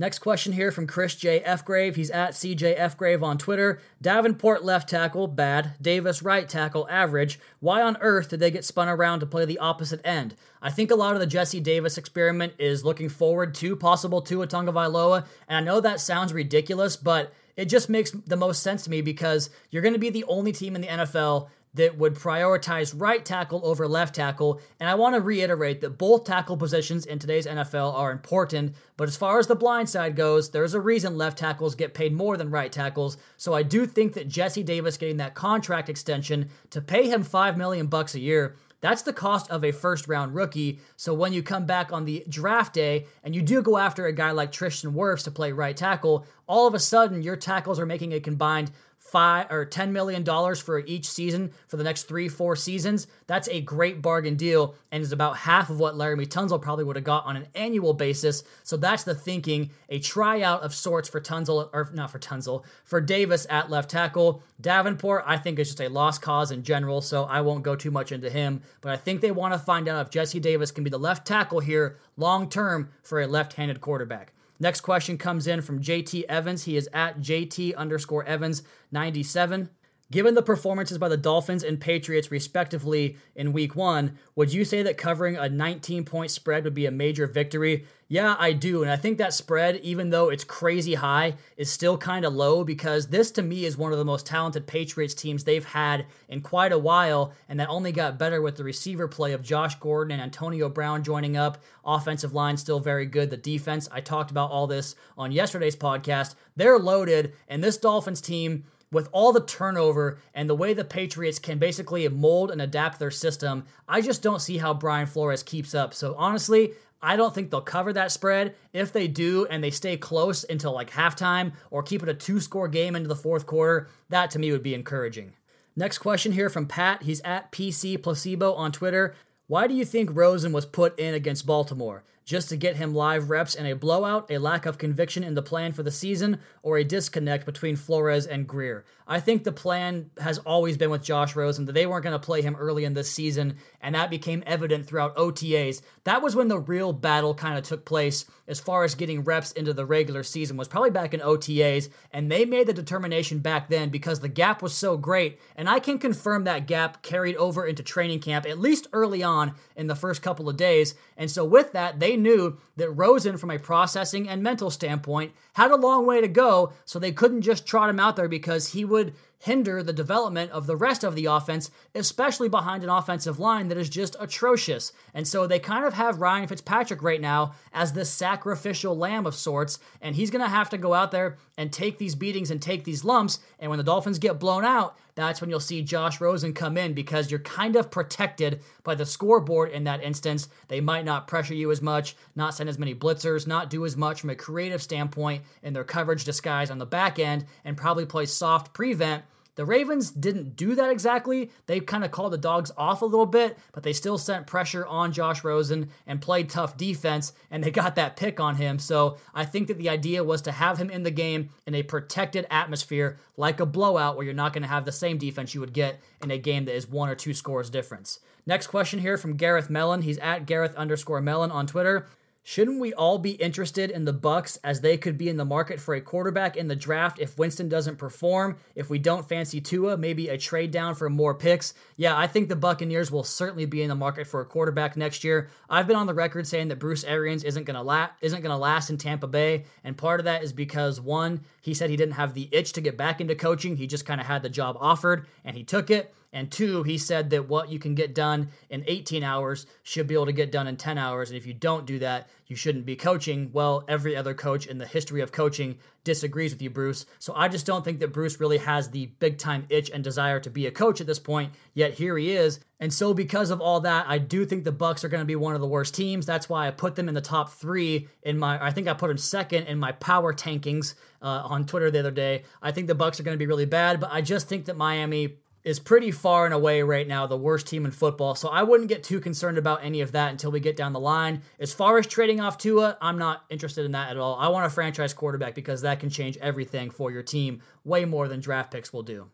Next 0.01 0.21
question 0.21 0.55
here 0.55 0.73
from 0.73 0.87
Chris 0.87 1.15
J. 1.15 1.41
F. 1.41 1.63
Grave. 1.63 1.95
He's 1.95 2.09
at 2.09 2.31
CJ 2.31 2.73
F. 2.79 2.97
Grave 2.97 3.23
on 3.23 3.37
Twitter. 3.37 3.83
Davenport 4.01 4.65
left 4.65 4.89
tackle, 4.89 5.27
bad. 5.27 5.75
Davis 5.79 6.23
right 6.23 6.49
tackle, 6.49 6.89
average. 6.89 7.39
Why 7.59 7.83
on 7.83 7.99
earth 8.01 8.31
did 8.31 8.41
they 8.41 8.51
get 8.51 8.65
spun 8.65 8.89
around 8.89 9.21
to 9.21 9.27
play 9.27 9.45
the 9.45 9.59
opposite 9.59 10.01
end? 10.03 10.37
I 10.63 10.71
think 10.71 10.91
a 10.91 10.95
lot 10.95 11.13
of 11.13 11.21
the 11.21 11.27
Jesse 11.27 11.61
Davis 11.61 11.99
experiment 11.99 12.55
is 12.59 12.83
looking 12.83 13.11
forward 13.11 13.55
to 13.57 13.77
possible 13.77 14.23
Tua 14.23 14.47
Tagovailoa, 14.47 15.27
and 15.47 15.59
I 15.59 15.61
know 15.61 15.81
that 15.83 16.01
sounds 16.01 16.33
ridiculous, 16.33 16.97
but 16.97 17.35
it 17.59 17.67
just 17.67 17.91
makes 17.91 18.11
the 18.11 18.39
most 18.39 18.63
sense 18.63 18.85
to 18.85 18.91
me 18.91 19.03
because 19.03 19.51
you're 19.71 19.83
going 19.83 19.93
to 19.93 20.01
be 20.01 20.09
the 20.09 20.25
only 20.25 20.53
team 20.53 20.77
in 20.77 20.81
the 20.81 20.89
NFL 20.89 21.51
that 21.75 21.97
would 21.97 22.15
prioritize 22.15 22.95
right 22.97 23.25
tackle 23.25 23.61
over 23.65 23.87
left 23.87 24.15
tackle. 24.15 24.61
And 24.81 24.89
I 24.89 24.95
want 24.95 25.15
to 25.15 25.21
reiterate 25.21 25.81
that 25.81 25.99
both 25.99 26.25
tackle 26.25 26.57
positions 26.57 27.07
in 27.07 27.19
today's 27.19 27.47
NFL 27.47 27.95
are 27.95 28.11
important, 28.11 28.75
but 28.97 29.09
as 29.09 29.17
far 29.17 29.39
as 29.39 29.47
the 29.47 29.55
blind 29.55 29.89
side 29.89 30.17
goes, 30.17 30.51
there's 30.51 30.75
a 30.75 30.81
reason 30.81 31.17
left 31.17 31.39
tackles 31.39 31.75
get 31.75 31.95
paid 31.95 32.13
more 32.13 32.37
than 32.37 32.51
right 32.51 32.73
tackles. 32.73 33.17
So 33.37 33.55
I 33.55 33.63
do 33.63 33.87
think 33.87 34.15
that 34.15 34.29
Jesse 34.29 34.63
Davis 34.63 34.97
getting 34.97 35.19
that 35.19 35.35
contract 35.35 35.89
extension 35.89 36.49
to 36.71 36.81
pay 36.81 37.09
him 37.09 37.23
5 37.23 37.57
million 37.57 37.87
bucks 37.87 38.15
a 38.15 38.21
year 38.21 38.57
that's 38.81 39.03
the 39.03 39.13
cost 39.13 39.51
of 39.51 39.65
a 39.65 39.73
first 39.73 40.09
round 40.09 40.35
rookie. 40.35 40.81
So 40.97 41.13
when 41.15 41.33
you 41.33 41.43
come 41.43 41.67
back 41.67 41.93
on 41.93 42.05
the 42.05 42.25
draft 42.29 42.75
day 42.75 43.07
and 43.23 43.35
you 43.35 43.43
do 43.43 43.63
go 43.63 43.77
after 43.77 44.07
a 44.07 44.13
guy 44.13 44.31
like 44.31 44.53
Tristan 44.53 44.93
Wirfs 44.93 45.25
to 45.25 45.31
play 45.31 45.53
right 45.53 45.77
tackle, 45.77 46.27
all 46.47 46.67
of 46.67 46.75
a 46.75 46.79
sudden 46.79 47.23
your 47.23 47.37
tackles 47.37 47.79
are 47.79 47.87
making 47.87 48.13
a 48.13 48.21
combined 48.21 48.71
five 49.11 49.51
or 49.51 49.65
ten 49.65 49.93
million 49.93 50.23
dollars 50.23 50.61
for 50.61 50.79
each 50.81 51.09
season 51.09 51.51
for 51.69 51.77
the 51.77 51.85
next 51.85 52.05
three, 52.05 52.29
four 52.29 52.55
seasons, 52.55 53.09
that's 53.27 53.49
a 53.49 53.61
great 53.61 54.01
bargain 54.01 54.37
deal 54.37 54.75
and 54.93 55.03
is 55.03 55.13
about 55.13 55.37
half 55.37 55.71
of 55.71 55.81
what 55.81 55.95
Laremy 55.95 56.27
Tunsil 56.27 56.61
probably 56.61 56.85
would 56.85 56.97
have 56.97 57.05
got 57.05 57.27
on 57.27 57.37
an 57.37 57.47
annual 57.55 57.93
basis. 57.93 58.45
So 58.63 58.77
that's 58.77 59.05
the 59.05 59.15
thinking. 59.15 59.71
A 59.89 59.99
tryout 59.99 60.63
of 60.63 60.75
sorts 60.75 61.09
for 61.09 61.21
Tunsil, 61.21 61.69
or 61.73 61.91
not 61.93 62.11
for 62.11 62.19
Tunsil, 62.19 62.65
for 62.85 63.01
Davis 63.01 63.47
at 63.51 63.71
left 63.71 63.91
tackle. 63.91 64.43
Davenport, 64.61 65.25
I 65.27 65.37
think 65.37 65.59
is 65.59 65.69
just 65.69 65.81
a 65.81 65.89
lost 65.89 66.23
cause 66.23 66.51
in 66.53 66.63
general, 66.63 67.01
so 67.01 67.25
I 67.25 67.41
won't 67.41 67.65
go 67.65 67.75
too 67.75 67.91
much 67.91 68.13
into 68.13 68.31
him. 68.31 68.63
But 68.81 68.93
I 68.93 68.97
think 68.97 69.21
they 69.21 69.33
want 69.33 69.55
to 69.55 69.59
find 69.59 69.89
out 69.89 70.07
if 70.07 70.11
Jesse 70.11 70.41
Davis 70.41 70.71
can 70.71 70.85
be 70.85 70.91
the 70.91 70.99
left 70.99 71.27
tackle 71.27 71.61
here 71.61 71.99
long 72.17 72.49
term 72.49 72.91
for 73.03 73.21
a 73.21 73.27
left-handed 73.27 73.81
quarterback. 73.81 74.33
Next 74.61 74.83
question 74.83 75.17
comes 75.17 75.47
in 75.47 75.63
from 75.63 75.83
JT 75.83 76.25
Evans. 76.29 76.65
He 76.65 76.77
is 76.77 76.89
at 76.93 77.21
JT 77.21 77.75
underscore 77.77 78.25
Evans 78.25 78.63
97. 78.93 79.71
Given 80.13 80.35
the 80.35 80.43
performances 80.43 80.99
by 80.99 81.09
the 81.09 81.17
Dolphins 81.17 81.63
and 81.63 81.81
Patriots, 81.81 82.31
respectively, 82.31 83.17
in 83.35 83.53
week 83.53 83.75
one, 83.75 84.19
would 84.35 84.53
you 84.53 84.65
say 84.65 84.83
that 84.83 84.99
covering 84.99 85.37
a 85.37 85.49
19 85.49 86.05
point 86.05 86.31
spread 86.31 86.65
would 86.65 86.75
be 86.75 86.85
a 86.85 86.91
major 86.91 87.27
victory? 87.27 87.87
Yeah, 88.13 88.35
I 88.41 88.55
do. 88.55 88.83
And 88.83 88.91
I 88.91 88.97
think 88.97 89.19
that 89.19 89.33
spread, 89.33 89.77
even 89.85 90.11
though 90.11 90.31
it's 90.31 90.43
crazy 90.43 90.95
high, 90.95 91.35
is 91.57 91.71
still 91.71 91.97
kind 91.97 92.25
of 92.25 92.35
low 92.35 92.65
because 92.65 93.07
this 93.07 93.31
to 93.31 93.43
me 93.43 93.65
is 93.65 93.79
one 93.79 93.93
of 93.93 93.99
the 93.99 94.05
most 94.05 94.27
talented 94.27 94.67
Patriots 94.67 95.15
teams 95.15 95.45
they've 95.45 95.65
had 95.65 96.07
in 96.29 96.41
quite 96.41 96.73
a 96.73 96.79
while. 96.79 97.33
And 97.49 97.61
that 97.61 97.69
only 97.69 97.93
got 97.93 98.19
better 98.19 98.43
with 98.43 98.57
the 98.57 98.65
receiver 98.65 99.07
play 99.07 99.33
of 99.33 99.45
Josh 99.45 99.77
Gordon 99.77 100.11
and 100.11 100.21
Antonio 100.21 100.69
Brown 100.69 101.05
joining 101.05 101.37
up. 101.37 101.63
Offensive 101.85 102.35
line 102.35 102.57
still 102.57 102.81
very 102.81 103.07
good. 103.07 103.31
The 103.31 103.37
defense, 103.37 103.89
I 103.93 104.01
talked 104.01 104.33
about 104.33 104.51
all 104.51 104.67
this 104.67 104.97
on 105.17 105.31
yesterday's 105.31 105.77
podcast. 105.77 106.35
They're 106.57 106.81
loaded. 106.81 107.35
And 107.47 107.63
this 107.63 107.77
Dolphins 107.77 108.21
team 108.21 108.65
with 108.91 109.09
all 109.13 109.33
the 109.33 109.45
turnover 109.45 110.19
and 110.35 110.51
the 110.51 110.57
way 110.57 110.75
the 110.75 110.85
Patriots 110.85 111.39
can 111.39 111.59
basically 111.59 112.09
mold 112.09 112.51
and 112.51 112.61
adapt 112.61 112.99
their 112.99 113.13
system, 113.13 113.67
I 113.87 114.01
just 114.01 114.21
don't 114.21 114.43
see 114.43 114.59
how 114.59 114.75
Brian 114.75 115.07
Flores 115.07 115.45
keeps 115.45 115.77
up. 115.77 115.95
So 115.95 116.17
honestly, 116.19 116.73
I 117.03 117.17
don't 117.17 117.35
think 117.35 117.51
they'll 117.51 117.61
cover 117.61 117.93
that 117.95 118.13
spread. 118.13 118.55
If 118.73 118.93
they 118.93 119.09
do 119.09 119.47
and 119.47 119.65
they 119.65 119.71
stay 119.71 119.97
close 119.97 120.45
until 120.45 120.73
like 120.73 120.91
halftime 120.91 121.53
or 121.71 121.83
keep 121.83 122.03
it 122.03 122.09
a 122.09 122.15
two 122.15 122.41
score 122.41 122.69
game 122.69 122.95
into 122.95 123.09
the 123.09 123.17
fourth 123.17 123.47
quarter, 123.47 123.89
that 124.11 124.31
to 124.33 124.39
me 124.39 124.53
would 124.53 124.63
be 124.63 124.75
encouraging. 124.75 125.33
Next 125.77 125.99
question 125.99 126.33
here 126.33 126.51
from 126.51 126.67
Pat. 126.67 127.03
He's 127.03 127.21
at 127.23 127.53
PC 127.53 128.03
Placebo 128.03 128.53
on 128.55 128.73
Twitter. 128.73 129.15
Why 129.47 129.67
do 129.67 129.75
you 129.75 129.85
think 129.85 130.11
Rosen 130.13 130.53
was 130.53 130.67
put 130.67 130.99
in 130.99 131.15
against 131.15 131.47
Baltimore? 131.47 132.05
Just 132.31 132.51
to 132.51 132.57
get 132.57 132.77
him 132.77 132.95
live 132.95 133.29
reps 133.29 133.57
in 133.57 133.67
a 133.67 133.75
blowout, 133.75 134.31
a 134.31 134.39
lack 134.39 134.65
of 134.65 134.79
conviction 134.79 135.25
in 135.25 135.35
the 135.35 135.43
plan 135.43 135.73
for 135.73 135.83
the 135.83 135.91
season, 135.91 136.39
or 136.63 136.79
a 136.79 136.85
disconnect 136.85 137.45
between 137.45 137.75
Flores 137.75 138.25
and 138.25 138.47
Grier. 138.47 138.85
I 139.05 139.19
think 139.19 139.43
the 139.43 139.51
plan 139.51 140.13
has 140.21 140.39
always 140.39 140.77
been 140.77 140.91
with 140.91 141.03
Josh 141.03 141.35
Rosen 141.35 141.65
that 141.65 141.73
they 141.73 141.87
weren't 141.87 142.05
going 142.05 142.13
to 142.13 142.25
play 142.25 142.43
him 142.43 142.55
early 142.55 142.85
in 142.85 142.95
this 142.95 143.11
season, 143.11 143.57
and 143.81 143.97
that 143.97 144.09
became 144.09 144.45
evident 144.47 144.87
throughout 144.87 145.17
OTAs. 145.17 145.83
That 146.05 146.23
was 146.23 146.37
when 146.37 146.47
the 146.47 146.61
real 146.61 146.93
battle 146.93 147.35
kind 147.35 147.59
of 147.59 147.65
took 147.65 147.85
place 147.85 148.27
as 148.47 148.61
far 148.61 148.85
as 148.85 148.95
getting 148.95 149.25
reps 149.25 149.51
into 149.51 149.73
the 149.73 149.85
regular 149.85 150.23
season, 150.23 150.57
was 150.57 150.69
probably 150.69 150.91
back 150.91 151.13
in 151.13 151.19
OTAs, 151.19 151.89
and 152.13 152.31
they 152.31 152.45
made 152.45 152.69
the 152.69 152.73
determination 152.73 153.41
back 153.41 153.69
then 153.69 153.89
because 153.89 154.21
the 154.21 154.29
gap 154.29 154.63
was 154.63 154.73
so 154.73 154.97
great, 154.97 155.41
and 155.57 155.69
I 155.69 155.81
can 155.81 155.99
confirm 155.99 156.45
that 156.45 156.69
gap 156.69 157.03
carried 157.03 157.35
over 157.35 157.67
into 157.67 157.83
training 157.83 158.21
camp, 158.21 158.47
at 158.47 158.61
least 158.61 158.87
early 158.93 159.25
on 159.25 159.57
in 159.75 159.89
the 159.89 159.97
first 159.97 160.23
couple 160.23 160.49
of 160.49 160.57
days, 160.57 160.95
and 161.17 161.29
so 161.29 161.45
with 161.45 161.73
that, 161.73 161.99
they 161.99 162.17
knew 162.23 162.59
that 162.77 162.91
Rosen, 162.91 163.37
from 163.37 163.51
a 163.51 163.59
processing 163.59 164.29
and 164.29 164.43
mental 164.43 164.71
standpoint, 164.71 165.33
had 165.55 165.71
a 165.71 165.77
long 165.77 166.07
way 166.07 166.21
to 166.21 166.29
go, 166.29 166.73
so 166.85 166.99
they 166.99 167.13
couldn't 167.13 167.43
just 167.43 167.67
trot 167.67 167.91
him 167.91 168.01
out 168.01 168.17
there 168.17 168.29
because 168.29 168.73
he 168.73 168.85
would 168.85 169.15
hinder 169.41 169.83
the 169.83 169.93
development 169.93 170.51
of 170.53 170.67
the 170.67 170.77
rest 170.77 171.03
of 171.03 171.15
the 171.15 171.25
offense, 171.25 171.71
especially 171.95 172.49
behind 172.49 172.85
an 172.85 172.91
offensive 172.91 173.39
line 173.39 173.69
that 173.69 173.79
is 173.79 173.89
just 173.89 174.15
atrocious. 174.21 174.93
And 175.15 175.27
so 175.27 175.47
they 175.47 175.59
kind 175.59 175.87
of 175.87 175.95
have 175.95 176.21
Ryan 176.21 176.47
Fitzpatrick 176.47 177.03
right 177.03 177.21
now 177.21 177.55
as 177.73 177.93
the 177.93 178.05
sacrificial 178.05 178.97
lamb 178.97 179.27
of 179.27 179.35
sorts, 179.35 179.79
and 180.03 180.15
he's 180.15 180.31
going 180.31 180.45
to 180.45 180.49
have 180.49 180.69
to 180.71 180.79
go 180.79 180.93
out 180.93 181.11
there 181.11 181.39
and 181.57 181.73
take 181.73 181.97
these 181.97 182.15
beatings 182.15 182.51
and 182.51 182.61
take 182.61 182.85
these 182.85 183.03
lumps. 183.03 183.41
And 183.59 183.71
when 183.71 183.79
the 183.79 183.85
Dolphins 183.85 184.19
get 184.19 184.39
blown 184.39 184.65
out, 184.65 184.99
that's 185.15 185.41
when 185.41 185.51
you'll 185.51 185.61
see 185.61 185.83
Josh 185.83 186.21
Rosen 186.21 186.53
come 186.53 186.77
in 186.77 186.93
because 186.95 187.31
you're 187.31 187.41
kind 187.41 187.77
of 187.77 187.91
protected 187.91 188.61
by 188.85 188.95
the 188.95 189.07
scoreboard 189.07 189.71
in 189.71 189.85
that 189.85 190.03
instance. 190.03 190.49
They 190.69 190.81
might 190.81 191.05
not 191.05 191.29
pressure 191.29 191.55
you 191.55 191.71
as 191.71 191.83
much, 191.83 192.17
not 192.37 192.55
send 192.55 192.69
as 192.69 192.79
many 192.79 192.95
blitzers, 192.95 193.47
not 193.47 193.71
do 193.71 193.85
as 193.85 193.97
much 193.97 194.21
from 194.21 194.31
a 194.31 194.35
creative 194.35 194.83
standpoint 194.83 195.45
in 195.63 195.73
their 195.73 195.85
coverage 195.85 196.25
disguise 196.25 196.71
on 196.71 196.79
the 196.79 196.87
back 196.87 197.19
end, 197.19 197.47
and 197.65 197.77
probably 197.77 198.07
play 198.07 198.27
soft 198.27 198.73
prevent 198.73 199.25
the 199.57 199.65
Ravens 199.65 200.11
didn't 200.11 200.57
do 200.57 200.75
that 200.75 200.91
exactly. 200.91 201.51
They 201.67 201.81
kind 201.81 202.05
of 202.05 202.11
called 202.11 202.33
the 202.33 202.39
dogs 202.39 202.71
off 202.77 203.03
a 203.03 203.07
little 203.07 203.27
bit, 203.27 203.59
but 203.73 203.83
they 203.83 203.93
still 203.93 204.19
sent 204.19 204.47
pressure 204.47 204.87
on 204.87 205.13
Josh 205.13 205.45
Rosen 205.45 205.91
and 206.07 206.21
played 206.21 206.49
tough 206.49 206.77
defense, 206.77 207.33
and 207.51 207.63
they 207.63 207.71
got 207.71 207.97
that 207.97 208.17
pick 208.17 208.41
on 208.41 208.57
him. 208.57 208.79
So 208.79 209.19
I 209.35 209.45
think 209.45 209.69
that 209.69 209.79
the 209.79 209.89
idea 209.89 210.25
was 210.25 210.43
to 210.43 210.53
have 210.53 210.79
him 210.79 210.91
in 210.91 211.03
the 211.03 211.11
game 211.11 211.51
in 211.67 211.75
a 211.75 211.83
protected 211.83 212.47
atmosphere, 212.51 213.19
like 213.37 213.61
a 213.61 213.67
blowout, 213.67 214.17
where 214.17 214.25
you're 214.25 214.35
not 214.35 214.53
going 214.53 214.63
to 214.63 214.69
have 214.69 214.85
the 214.85 214.93
same 214.93 215.19
defense 215.19 215.55
you 215.55 215.61
would 215.61 215.73
get 215.73 216.01
in 216.23 216.31
a 216.31 216.39
game 216.39 216.65
that 216.65 216.75
is 216.75 216.89
one 216.89 217.09
or 217.09 217.15
two 217.15 217.35
scores 217.35 217.71
difference. 217.71 218.21
Next 218.47 218.69
question 218.69 219.01
here 219.01 219.17
from 219.17 219.37
Gareth 219.37 219.69
Mellon. 219.69 220.03
He's 220.03 220.19
at 220.19 220.47
Gareth 220.47 220.75
underscore 220.75 221.21
Mellon 221.21 221.51
on 221.51 221.67
Twitter. 221.67 222.07
Shouldn't 222.43 222.81
we 222.81 222.95
all 222.95 223.19
be 223.19 223.33
interested 223.33 223.91
in 223.91 224.07
the 224.07 224.15
Bucks 224.15 224.59
as 224.65 224.81
they 224.81 224.97
could 224.97 225.19
be 225.19 225.29
in 225.29 225.37
the 225.37 225.45
market 225.45 225.79
for 225.79 225.95
a 225.95 226.01
quarterback 226.01 226.57
in 226.57 226.69
the 226.69 226.75
draft 226.75 227.19
if 227.19 227.39
Winston 227.39 227.69
doesn't 227.69 227.99
perform? 227.99 228.57
If 228.75 228.89
we 228.89 228.99
don't 228.99 229.29
fancy 229.29 229.61
Tua, 229.61 229.99
maybe 229.99 230.29
a 230.29 230.39
trade 230.39 230.71
down 230.71 230.95
for 230.95 231.11
more 231.11 231.35
picks. 231.35 231.75
Yeah, 231.97 232.17
I 232.17 232.27
think 232.27 232.49
the 232.49 232.57
Buccaneers 232.57 233.11
will 233.11 233.25
certainly 233.25 233.67
be 233.67 233.83
in 233.83 233.89
the 233.89 233.95
market 233.95 234.27
for 234.27 234.41
a 234.41 234.47
quarterback 234.47 234.97
next 234.97 235.23
year. 235.23 235.51
I've 235.69 235.87
been 235.87 235.97
on 235.97 236.07
the 236.07 236.15
record 236.15 236.47
saying 236.47 236.69
that 236.69 236.79
Bruce 236.79 237.05
Arians 237.05 237.45
isn't 237.45 237.65
going 237.65 237.77
to 237.77 237.83
la- 237.83 238.11
isn't 238.23 238.41
going 238.41 238.51
to 238.51 238.57
last 238.57 238.89
in 238.89 238.97
Tampa 238.97 239.27
Bay, 239.27 239.65
and 239.85 239.97
part 239.97 240.19
of 240.19 240.25
that 240.25 240.43
is 240.43 240.53
because 240.53 241.01
one, 241.01 241.43
he 241.61 241.75
said 241.75 241.91
he 241.91 241.97
didn't 241.97 242.15
have 242.15 242.33
the 242.33 242.49
itch 242.53 242.73
to 242.73 242.81
get 242.81 242.97
back 242.97 243.21
into 243.21 243.35
coaching. 243.35 243.77
He 243.77 243.87
just 243.87 244.07
kind 244.07 244.21
of 244.21 244.27
had 244.27 244.43
the 244.43 244.49
job 244.49 244.79
offered 244.81 245.27
and 245.45 245.57
he 245.57 245.63
took 245.63 245.91
it. 245.91 246.15
And 246.33 246.51
two, 246.51 246.85
he 246.85 246.97
said 246.97 247.31
that 247.31 247.49
what 247.49 247.71
you 247.71 247.79
can 247.79 247.95
get 247.95 248.15
done 248.15 248.51
in 248.69 248.85
18 248.87 249.25
hours 249.25 249.67
should 249.83 250.07
be 250.07 250.15
able 250.15 250.27
to 250.27 250.33
get 250.33 250.53
done 250.53 250.69
in 250.69 250.77
10 250.77 250.97
hours. 250.97 251.31
And 251.31 251.37
if 251.37 251.45
you 251.45 251.55
don't 251.55 251.87
do 251.87 251.99
that, 251.99 252.29
you 252.47 252.55
shouldn't 252.55 252.87
be 252.87 252.95
coaching. 252.95 253.51
Well, 253.53 253.85
every 253.89 254.15
other 254.15 254.35
coach 254.35 254.67
in 254.67 254.79
the 254.79 254.87
history 254.87 255.23
of 255.23 255.33
coaching 255.33 255.79
disagrees 256.05 256.53
with 256.53 256.63
you, 256.63 256.71
Bruce. 256.71 257.05
So 257.19 257.35
I 257.35 257.49
just 257.49 257.67
don't 257.67 257.85
think 257.85 257.99
that 258.01 258.13
Bruce 258.13 258.39
really 258.39 258.59
has 258.59 258.89
the 258.89 259.07
big 259.07 259.39
time 259.39 259.67
itch 259.71 259.91
and 259.91 260.05
desire 260.05 260.39
to 260.41 260.51
be 260.51 260.67
a 260.67 260.71
coach 260.71 261.01
at 261.01 261.07
this 261.07 261.19
point. 261.19 261.53
Yet 261.75 261.95
here 261.95 262.17
he 262.17 262.33
is. 262.33 262.61
And 262.79 262.93
so 262.93 263.13
because 263.13 263.51
of 263.51 263.61
all 263.61 263.81
that, 263.81 264.07
I 264.09 264.19
do 264.19 264.47
think 264.47 264.65
the 264.65 264.73
Bucks 264.73 265.05
are 265.05 265.09
going 265.09 265.21
to 265.21 265.27
be 265.27 265.37
one 265.37 265.55
of 265.55 265.61
the 265.61 265.67
worst 265.67 265.95
teams. 265.95 266.27
That's 266.27 266.49
why 266.49 266.67
I 266.67 266.71
put 266.71 266.95
them 266.95 267.09
in 267.09 267.15
the 267.15 267.21
top 267.21 267.51
three 267.51 268.09
in 268.23 268.39
my. 268.39 268.65
I 268.65 268.71
think 268.71 268.89
I 268.89 268.95
put 268.95 269.09
them 269.09 269.19
second 269.19 269.65
in 269.67 269.79
my 269.79 269.93
power 269.93 270.33
tankings 270.33 270.95
uh, 271.21 271.43
on 271.45 271.67
Twitter 271.67 271.91
the 271.91 271.99
other 271.99 272.11
day. 272.11 272.45
I 272.63 272.73
think 272.73 272.87
the 272.87 272.95
Bucks 272.95 273.21
are 273.21 273.25
going 273.25 273.35
to 273.35 273.39
be 273.39 273.47
really 273.47 273.67
bad, 273.67 274.01
but 274.01 274.11
I 274.13 274.23
just 274.23 274.49
think 274.49 274.65
that 274.67 274.77
Miami 274.77 275.37
is 275.65 275.79
pretty 275.79 276.11
far 276.11 276.45
and 276.45 276.55
away 276.55 276.83
right 276.83 277.07
now 277.07 277.27
the 277.27 277.37
worst 277.37 277.67
team 277.67 277.85
in 277.85 277.91
football. 277.91 278.35
So 278.35 278.49
I 278.49 278.63
wouldn't 278.63 278.89
get 278.89 279.03
too 279.03 279.21
concerned 279.21 279.59
about 279.59 279.85
any 279.85 280.01
of 280.01 280.13
that 280.13 280.31
until 280.31 280.51
we 280.51 280.61
get 280.61 280.77
down 280.77 280.93
the 280.93 281.01
line. 281.01 281.43
As 281.59 281.73
far 281.73 281.99
as 281.99 282.07
trading 282.07 282.41
off 282.41 282.59
Tua, 282.59 282.97
I'm 283.01 283.19
not 283.19 283.45
interested 283.51 283.85
in 283.85 283.93
that 283.93 284.11
at 284.11 284.17
all. 284.17 284.37
I 284.37 284.49
want 284.49 284.67
a 284.67 284.71
franchise 284.71 285.13
quarterback 285.13 285.55
because 285.55 285.83
that 285.83 286.01
can 286.01 286.11
change 286.11 286.37
everything 286.39 286.91
for 286.91 287.11
your 287.11 287.23
team 287.23 287.61
way 287.85 288.05
more 288.05 288.29
than 288.29 288.41
draft 288.41 288.73
picks 288.73 288.93
will 288.93 289.03
do. 289.03 289.27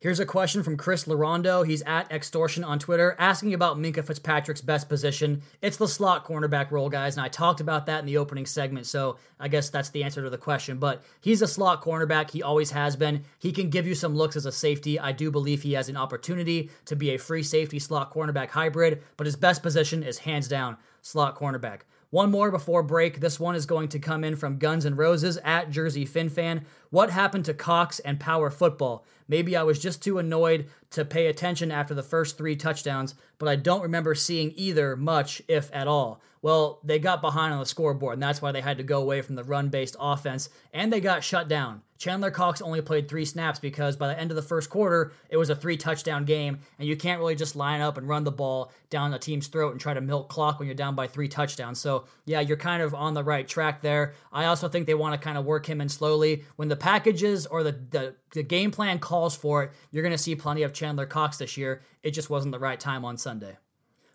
Here's 0.00 0.20
a 0.20 0.26
question 0.26 0.62
from 0.62 0.76
Chris 0.76 1.06
Larondo. 1.06 1.66
He's 1.66 1.82
at 1.82 2.12
Extortion 2.12 2.62
on 2.62 2.78
Twitter, 2.78 3.16
asking 3.18 3.52
about 3.52 3.78
Minkah 3.78 4.06
Fitzpatrick's 4.06 4.60
best 4.60 4.88
position. 4.88 5.42
It's 5.60 5.76
the 5.76 5.88
slot 5.88 6.24
cornerback 6.24 6.70
role, 6.70 6.88
guys, 6.88 7.16
and 7.16 7.26
I 7.26 7.28
talked 7.28 7.60
about 7.60 7.86
that 7.86 7.98
in 7.98 8.06
the 8.06 8.18
opening 8.18 8.46
segment, 8.46 8.86
so 8.86 9.16
I 9.40 9.48
guess 9.48 9.70
that's 9.70 9.88
the 9.88 10.04
answer 10.04 10.22
to 10.22 10.30
the 10.30 10.38
question. 10.38 10.78
But 10.78 11.02
he's 11.20 11.42
a 11.42 11.48
slot 11.48 11.82
cornerback. 11.82 12.30
He 12.30 12.44
always 12.44 12.70
has 12.70 12.94
been. 12.94 13.24
He 13.40 13.50
can 13.50 13.70
give 13.70 13.88
you 13.88 13.96
some 13.96 14.14
looks 14.14 14.36
as 14.36 14.46
a 14.46 14.52
safety. 14.52 15.00
I 15.00 15.10
do 15.10 15.32
believe 15.32 15.62
he 15.62 15.72
has 15.72 15.88
an 15.88 15.96
opportunity 15.96 16.70
to 16.84 16.94
be 16.94 17.10
a 17.10 17.18
free 17.18 17.42
safety 17.42 17.80
slot 17.80 18.14
cornerback 18.14 18.50
hybrid, 18.50 19.02
but 19.16 19.26
his 19.26 19.34
best 19.34 19.64
position 19.64 20.04
is 20.04 20.18
hands 20.18 20.46
down 20.46 20.76
slot 21.02 21.36
cornerback. 21.36 21.80
One 22.10 22.30
more 22.30 22.50
before 22.50 22.82
break. 22.82 23.20
This 23.20 23.38
one 23.38 23.54
is 23.54 23.66
going 23.66 23.88
to 23.88 23.98
come 23.98 24.24
in 24.24 24.34
from 24.34 24.56
Guns 24.56 24.86
N' 24.86 24.96
Roses 24.96 25.36
at 25.44 25.70
Jersey 25.70 26.06
FinFan. 26.06 26.64
What 26.90 27.10
happened 27.10 27.44
to 27.46 27.54
Cox 27.54 27.98
and 27.98 28.18
power 28.18 28.50
football? 28.50 29.04
Maybe 29.28 29.56
I 29.56 29.62
was 29.62 29.78
just 29.78 30.02
too 30.02 30.18
annoyed 30.18 30.68
to 30.90 31.04
pay 31.04 31.26
attention 31.26 31.70
after 31.70 31.94
the 31.94 32.02
first 32.02 32.38
three 32.38 32.56
touchdowns, 32.56 33.14
but 33.38 33.48
I 33.48 33.56
don't 33.56 33.82
remember 33.82 34.14
seeing 34.14 34.54
either 34.56 34.96
much, 34.96 35.42
if 35.48 35.70
at 35.74 35.86
all. 35.86 36.22
Well, 36.40 36.80
they 36.84 36.98
got 36.98 37.20
behind 37.20 37.52
on 37.52 37.60
the 37.60 37.66
scoreboard, 37.66 38.14
and 38.14 38.22
that's 38.22 38.40
why 38.40 38.52
they 38.52 38.60
had 38.60 38.78
to 38.78 38.84
go 38.84 39.02
away 39.02 39.20
from 39.22 39.34
the 39.34 39.44
run 39.44 39.68
based 39.68 39.96
offense, 40.00 40.48
and 40.72 40.92
they 40.92 41.00
got 41.00 41.24
shut 41.24 41.48
down. 41.48 41.82
Chandler 41.98 42.30
Cox 42.30 42.62
only 42.62 42.80
played 42.80 43.08
three 43.08 43.24
snaps 43.24 43.58
because 43.58 43.96
by 43.96 44.06
the 44.06 44.18
end 44.18 44.30
of 44.30 44.36
the 44.36 44.42
first 44.42 44.70
quarter, 44.70 45.12
it 45.30 45.36
was 45.36 45.50
a 45.50 45.56
three 45.56 45.76
touchdown 45.76 46.24
game, 46.24 46.60
and 46.78 46.86
you 46.86 46.96
can't 46.96 47.18
really 47.18 47.34
just 47.34 47.56
line 47.56 47.80
up 47.80 47.98
and 47.98 48.08
run 48.08 48.22
the 48.22 48.30
ball 48.30 48.72
down 48.88 49.10
the 49.10 49.18
team's 49.18 49.48
throat 49.48 49.72
and 49.72 49.80
try 49.80 49.94
to 49.94 50.00
milk 50.00 50.28
clock 50.28 50.60
when 50.60 50.68
you're 50.68 50.76
down 50.76 50.94
by 50.94 51.08
three 51.08 51.26
touchdowns. 51.26 51.80
So, 51.80 52.04
yeah, 52.24 52.38
you're 52.38 52.56
kind 52.56 52.82
of 52.84 52.94
on 52.94 53.14
the 53.14 53.24
right 53.24 53.46
track 53.48 53.82
there. 53.82 54.14
I 54.32 54.44
also 54.44 54.68
think 54.68 54.86
they 54.86 54.94
want 54.94 55.20
to 55.20 55.24
kind 55.24 55.36
of 55.36 55.44
work 55.44 55.66
him 55.66 55.80
in 55.80 55.88
slowly. 55.88 56.44
When 56.54 56.68
the 56.68 56.76
packages 56.78 57.46
or 57.46 57.62
the, 57.62 57.72
the, 57.90 58.14
the 58.32 58.42
game 58.42 58.70
plan 58.70 58.98
calls 58.98 59.36
for 59.36 59.64
it, 59.64 59.72
you're 59.90 60.02
going 60.02 60.12
to 60.12 60.18
see 60.18 60.34
plenty 60.34 60.62
of 60.62 60.72
Chandler 60.72 61.06
Cox 61.06 61.36
this 61.36 61.56
year. 61.56 61.82
It 62.02 62.12
just 62.12 62.30
wasn't 62.30 62.52
the 62.52 62.58
right 62.58 62.80
time 62.80 63.04
on 63.04 63.18
Sunday. 63.18 63.58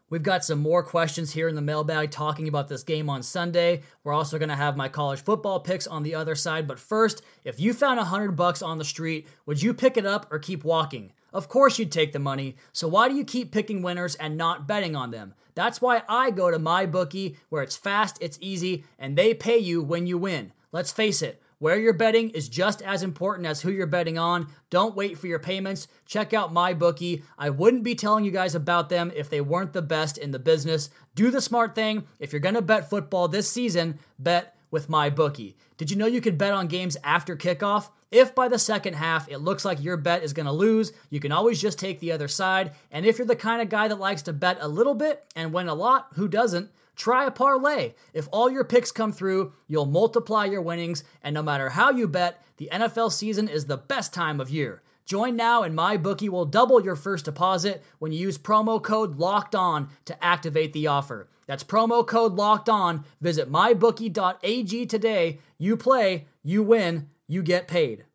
We've 0.09 0.21
got 0.21 0.45
some 0.45 0.59
more 0.59 0.83
questions 0.83 1.31
here 1.31 1.47
in 1.47 1.55
the 1.55 1.61
mailbag 1.61 2.11
talking 2.11 2.47
about 2.47 2.67
this 2.67 2.83
game 2.83 3.09
on 3.09 3.23
Sunday. 3.23 3.81
We're 4.03 4.13
also 4.13 4.37
going 4.37 4.49
to 4.49 4.55
have 4.55 4.77
my 4.77 4.87
college 4.87 5.23
football 5.23 5.59
picks 5.59 5.87
on 5.87 6.03
the 6.03 6.13
other 6.13 6.35
side. 6.35 6.67
But 6.67 6.77
first, 6.77 7.23
if 7.43 7.59
you 7.59 7.73
found 7.73 7.99
a 7.99 8.03
hundred 8.03 8.33
bucks 8.33 8.61
on 8.61 8.77
the 8.77 8.85
street, 8.85 9.27
would 9.47 9.61
you 9.61 9.73
pick 9.73 9.97
it 9.97 10.05
up 10.05 10.27
or 10.31 10.37
keep 10.37 10.63
walking? 10.63 11.13
Of 11.33 11.49
course 11.49 11.79
you'd 11.79 11.91
take 11.91 12.11
the 12.11 12.19
money. 12.19 12.57
So 12.73 12.87
why 12.87 13.09
do 13.09 13.15
you 13.15 13.25
keep 13.25 13.51
picking 13.51 13.81
winners 13.81 14.13
and 14.13 14.37
not 14.37 14.67
betting 14.67 14.95
on 14.95 15.09
them? 15.09 15.33
That's 15.55 15.81
why 15.81 16.03
I 16.07 16.29
go 16.29 16.51
to 16.51 16.59
my 16.59 16.85
bookie 16.85 17.37
where 17.49 17.63
it's 17.63 17.75
fast, 17.75 18.19
it's 18.21 18.37
easy, 18.39 18.83
and 18.99 19.17
they 19.17 19.33
pay 19.33 19.57
you 19.57 19.81
when 19.81 20.05
you 20.05 20.19
win. 20.19 20.51
Let's 20.71 20.91
face 20.91 21.23
it, 21.23 21.41
where 21.59 21.77
you're 21.77 21.93
betting 21.93 22.29
is 22.31 22.49
just 22.49 22.81
as 22.81 23.03
important 23.03 23.47
as 23.47 23.61
who 23.61 23.71
you're 23.71 23.87
betting 23.87 24.17
on. 24.17 24.47
Don't 24.69 24.95
wait 24.95 25.17
for 25.17 25.27
your 25.27 25.39
payments. 25.39 25.87
Check 26.05 26.33
out 26.33 26.53
my 26.53 26.73
bookie. 26.73 27.23
I 27.37 27.49
wouldn't 27.49 27.83
be 27.83 27.95
telling 27.95 28.25
you 28.25 28.31
guys 28.31 28.55
about 28.55 28.89
them 28.89 29.11
if 29.15 29.29
they 29.29 29.41
weren't 29.41 29.73
the 29.73 29.81
best 29.81 30.17
in 30.17 30.31
the 30.31 30.39
business. 30.39 30.89
Do 31.15 31.31
the 31.31 31.41
smart 31.41 31.75
thing. 31.75 32.05
If 32.19 32.33
you're 32.33 32.39
going 32.39 32.55
to 32.55 32.61
bet 32.61 32.89
football 32.89 33.27
this 33.27 33.49
season, 33.49 33.99
bet 34.19 34.55
with 34.71 34.89
my 34.89 35.09
bookie. 35.09 35.55
Did 35.77 35.91
you 35.91 35.97
know 35.97 36.07
you 36.07 36.21
could 36.21 36.37
bet 36.37 36.53
on 36.53 36.67
games 36.67 36.97
after 37.03 37.35
kickoff? 37.35 37.89
If 38.11 38.35
by 38.35 38.47
the 38.47 38.59
second 38.59 38.93
half 38.93 39.29
it 39.29 39.39
looks 39.39 39.65
like 39.65 39.83
your 39.83 39.97
bet 39.97 40.23
is 40.23 40.33
going 40.33 40.45
to 40.45 40.51
lose, 40.51 40.93
you 41.09 41.19
can 41.19 41.31
always 41.31 41.61
just 41.61 41.79
take 41.79 41.99
the 41.99 42.11
other 42.11 42.27
side. 42.27 42.73
And 42.91 43.05
if 43.05 43.17
you're 43.17 43.27
the 43.27 43.35
kind 43.35 43.61
of 43.61 43.69
guy 43.69 43.87
that 43.87 43.99
likes 43.99 44.23
to 44.23 44.33
bet 44.33 44.57
a 44.61 44.67
little 44.67 44.93
bit 44.95 45.23
and 45.35 45.53
win 45.53 45.67
a 45.67 45.73
lot, 45.73 46.07
who 46.13 46.27
doesn't? 46.27 46.69
Try 46.95 47.25
a 47.25 47.31
parlay. 47.31 47.93
If 48.13 48.27
all 48.31 48.49
your 48.49 48.63
picks 48.63 48.91
come 48.91 49.11
through, 49.11 49.53
you'll 49.67 49.85
multiply 49.85 50.45
your 50.45 50.61
winnings, 50.61 51.03
and 51.23 51.33
no 51.33 51.41
matter 51.41 51.69
how 51.69 51.91
you 51.91 52.07
bet, 52.07 52.43
the 52.57 52.69
NFL 52.71 53.11
season 53.11 53.47
is 53.47 53.65
the 53.65 53.77
best 53.77 54.13
time 54.13 54.39
of 54.39 54.49
year. 54.49 54.81
Join 55.05 55.35
now 55.35 55.63
and 55.63 55.75
my 55.75 55.97
bookie 55.97 56.29
will 56.29 56.45
double 56.45 56.83
your 56.83 56.95
first 56.95 57.25
deposit 57.25 57.83
when 57.99 58.11
you 58.11 58.19
use 58.19 58.37
promo 58.37 58.81
code 58.81 59.17
LOCKED 59.17 59.55
ON 59.55 59.89
to 60.05 60.23
activate 60.23 60.71
the 60.71 60.87
offer. 60.87 61.27
That's 61.45 61.63
promo 61.63 62.07
code 62.07 62.35
LOCKED 62.35 62.69
ON. 62.69 63.03
Visit 63.19 63.51
mybookie.ag 63.51 64.85
today. 64.85 65.39
You 65.57 65.75
play, 65.75 66.27
you 66.41 66.63
win, 66.63 67.09
you 67.27 67.43
get 67.43 67.67
paid. 67.67 68.05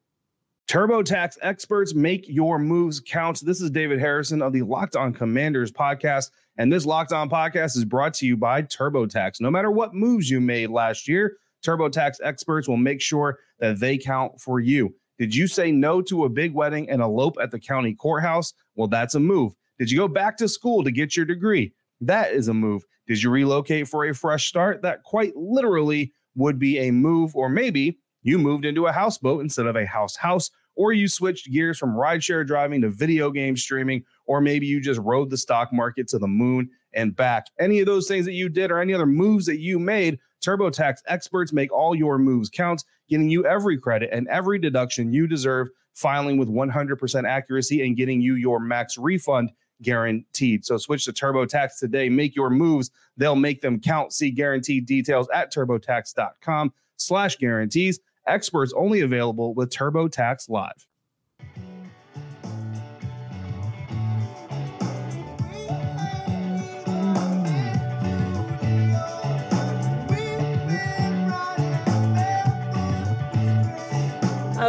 TurboTax 0.69 1.39
experts 1.41 1.95
make 1.95 2.29
your 2.29 2.59
moves 2.59 3.01
count. 3.01 3.41
This 3.45 3.61
is 3.61 3.71
David 3.71 4.01
Harrison 4.01 4.43
of 4.43 4.53
the 4.53 4.63
Locked 4.63 4.97
On 4.97 5.15
Commanders 5.15 5.73
podcast. 5.73 6.31
And 6.59 6.73
this 6.73 6.85
Locked 6.85 7.13
On 7.13 7.31
podcast 7.31 7.77
is 7.77 7.85
brought 7.85 8.15
to 8.15 8.27
you 8.27 8.37
by 8.37 8.63
TurboTax. 8.63 9.41
No 9.41 9.49
matter 9.49 9.71
what 9.71 9.95
moves 9.95 10.29
you 10.29 10.41
made 10.41 10.71
last 10.71 11.07
year, 11.07 11.37
TurboTax 11.65 12.17
experts 12.23 12.67
will 12.67 12.77
make 12.77 13.01
sure 13.01 13.39
that 13.61 13.79
they 13.79 13.97
count 13.97 14.41
for 14.41 14.59
you. 14.59 14.93
Did 15.21 15.33
you 15.33 15.47
say 15.47 15.71
no 15.71 16.03
to 16.03 16.25
a 16.25 16.29
big 16.29 16.53
wedding 16.53 16.91
and 16.91 17.01
elope 17.01 17.37
at 17.41 17.53
the 17.53 17.61
county 17.61 17.95
courthouse? 17.95 18.55
Well, 18.75 18.89
that's 18.89 19.15
a 19.15 19.21
move. 19.21 19.55
Did 19.79 19.89
you 19.89 19.99
go 19.99 20.09
back 20.09 20.37
to 20.39 20.49
school 20.49 20.83
to 20.83 20.91
get 20.91 21.17
your 21.17 21.27
degree? 21.27 21.73
That 22.01 22.33
is 22.33 22.49
a 22.49 22.55
move. 22.55 22.83
Did 23.07 23.23
you 23.23 23.31
relocate 23.31 23.87
for 23.87 24.05
a 24.05 24.13
fresh 24.13 24.49
start? 24.49 24.83
That 24.83 25.05
quite 25.05 25.37
literally 25.37 26.13
would 26.35 26.59
be 26.59 26.79
a 26.79 26.91
move. 26.91 27.37
Or 27.37 27.49
maybe 27.49 27.99
you 28.23 28.37
moved 28.37 28.65
into 28.65 28.87
a 28.87 28.93
houseboat 28.93 29.43
instead 29.43 29.67
of 29.67 29.77
a 29.77 29.87
house 29.87 30.17
house, 30.17 30.51
or 30.75 30.93
you 30.93 31.09
switched 31.09 31.51
gears 31.51 31.79
from 31.79 31.95
rideshare 31.95 32.47
driving 32.47 32.83
to 32.83 32.91
video 32.91 33.31
game 33.31 33.57
streaming, 33.57 34.05
or 34.29 34.41
maybe 34.41 34.67
you 34.67 34.81
just 34.81 35.01
rode 35.01 35.31
the 35.31 35.37
stock 35.37 35.73
market 35.73 36.07
to 36.09 36.19
the 36.19 36.29
moon 36.29 36.71
and 36.93 37.17
back. 37.17 37.47
Any 37.59 37.81
of 37.81 37.87
those 37.87 38.07
things 38.07 38.25
that 38.27 38.35
you 38.35 38.49
did 38.49 38.71
or 38.71 38.79
any 38.79 38.95
other 38.95 39.07
moves 39.07 39.47
that 39.47 39.59
you 39.59 39.79
made, 39.79 40.19
TurboTax 40.45 40.99
experts 41.07 41.53
make 41.53 41.73
all 41.73 41.95
your 41.95 42.19
moves 42.19 42.49
count, 42.49 42.85
getting 43.09 43.29
you 43.29 43.45
every 43.47 43.79
credit 43.79 44.11
and 44.13 44.29
every 44.29 44.59
deduction 44.59 45.13
you 45.13 45.27
deserve, 45.27 45.69
filing 45.95 46.37
with 46.37 46.49
100% 46.49 47.29
accuracy 47.29 47.85
and 47.85 47.97
getting 47.97 48.21
you 48.21 48.35
your 48.35 48.61
max 48.61 48.97
refund 48.97 49.51
guaranteed. 49.83 50.65
So 50.65 50.77
switch 50.77 51.05
to 51.07 51.13
TurboTax 51.13 51.79
today. 51.79 52.09
Make 52.09 52.37
your 52.37 52.51
moves. 52.51 52.91
They'll 53.17 53.37
make 53.37 53.63
them 53.63 53.81
count. 53.81 54.13
See 54.13 54.31
guaranteed 54.31 54.87
details 54.87 55.29
at 55.33 55.53
turbotax.com 55.53 56.73
slash 56.97 57.37
guarantees. 57.37 58.01
Experts 58.27 58.73
only 58.77 59.01
available 59.01 59.55
with 59.55 59.71
TurboTax 59.71 60.51
Live. 60.51 60.88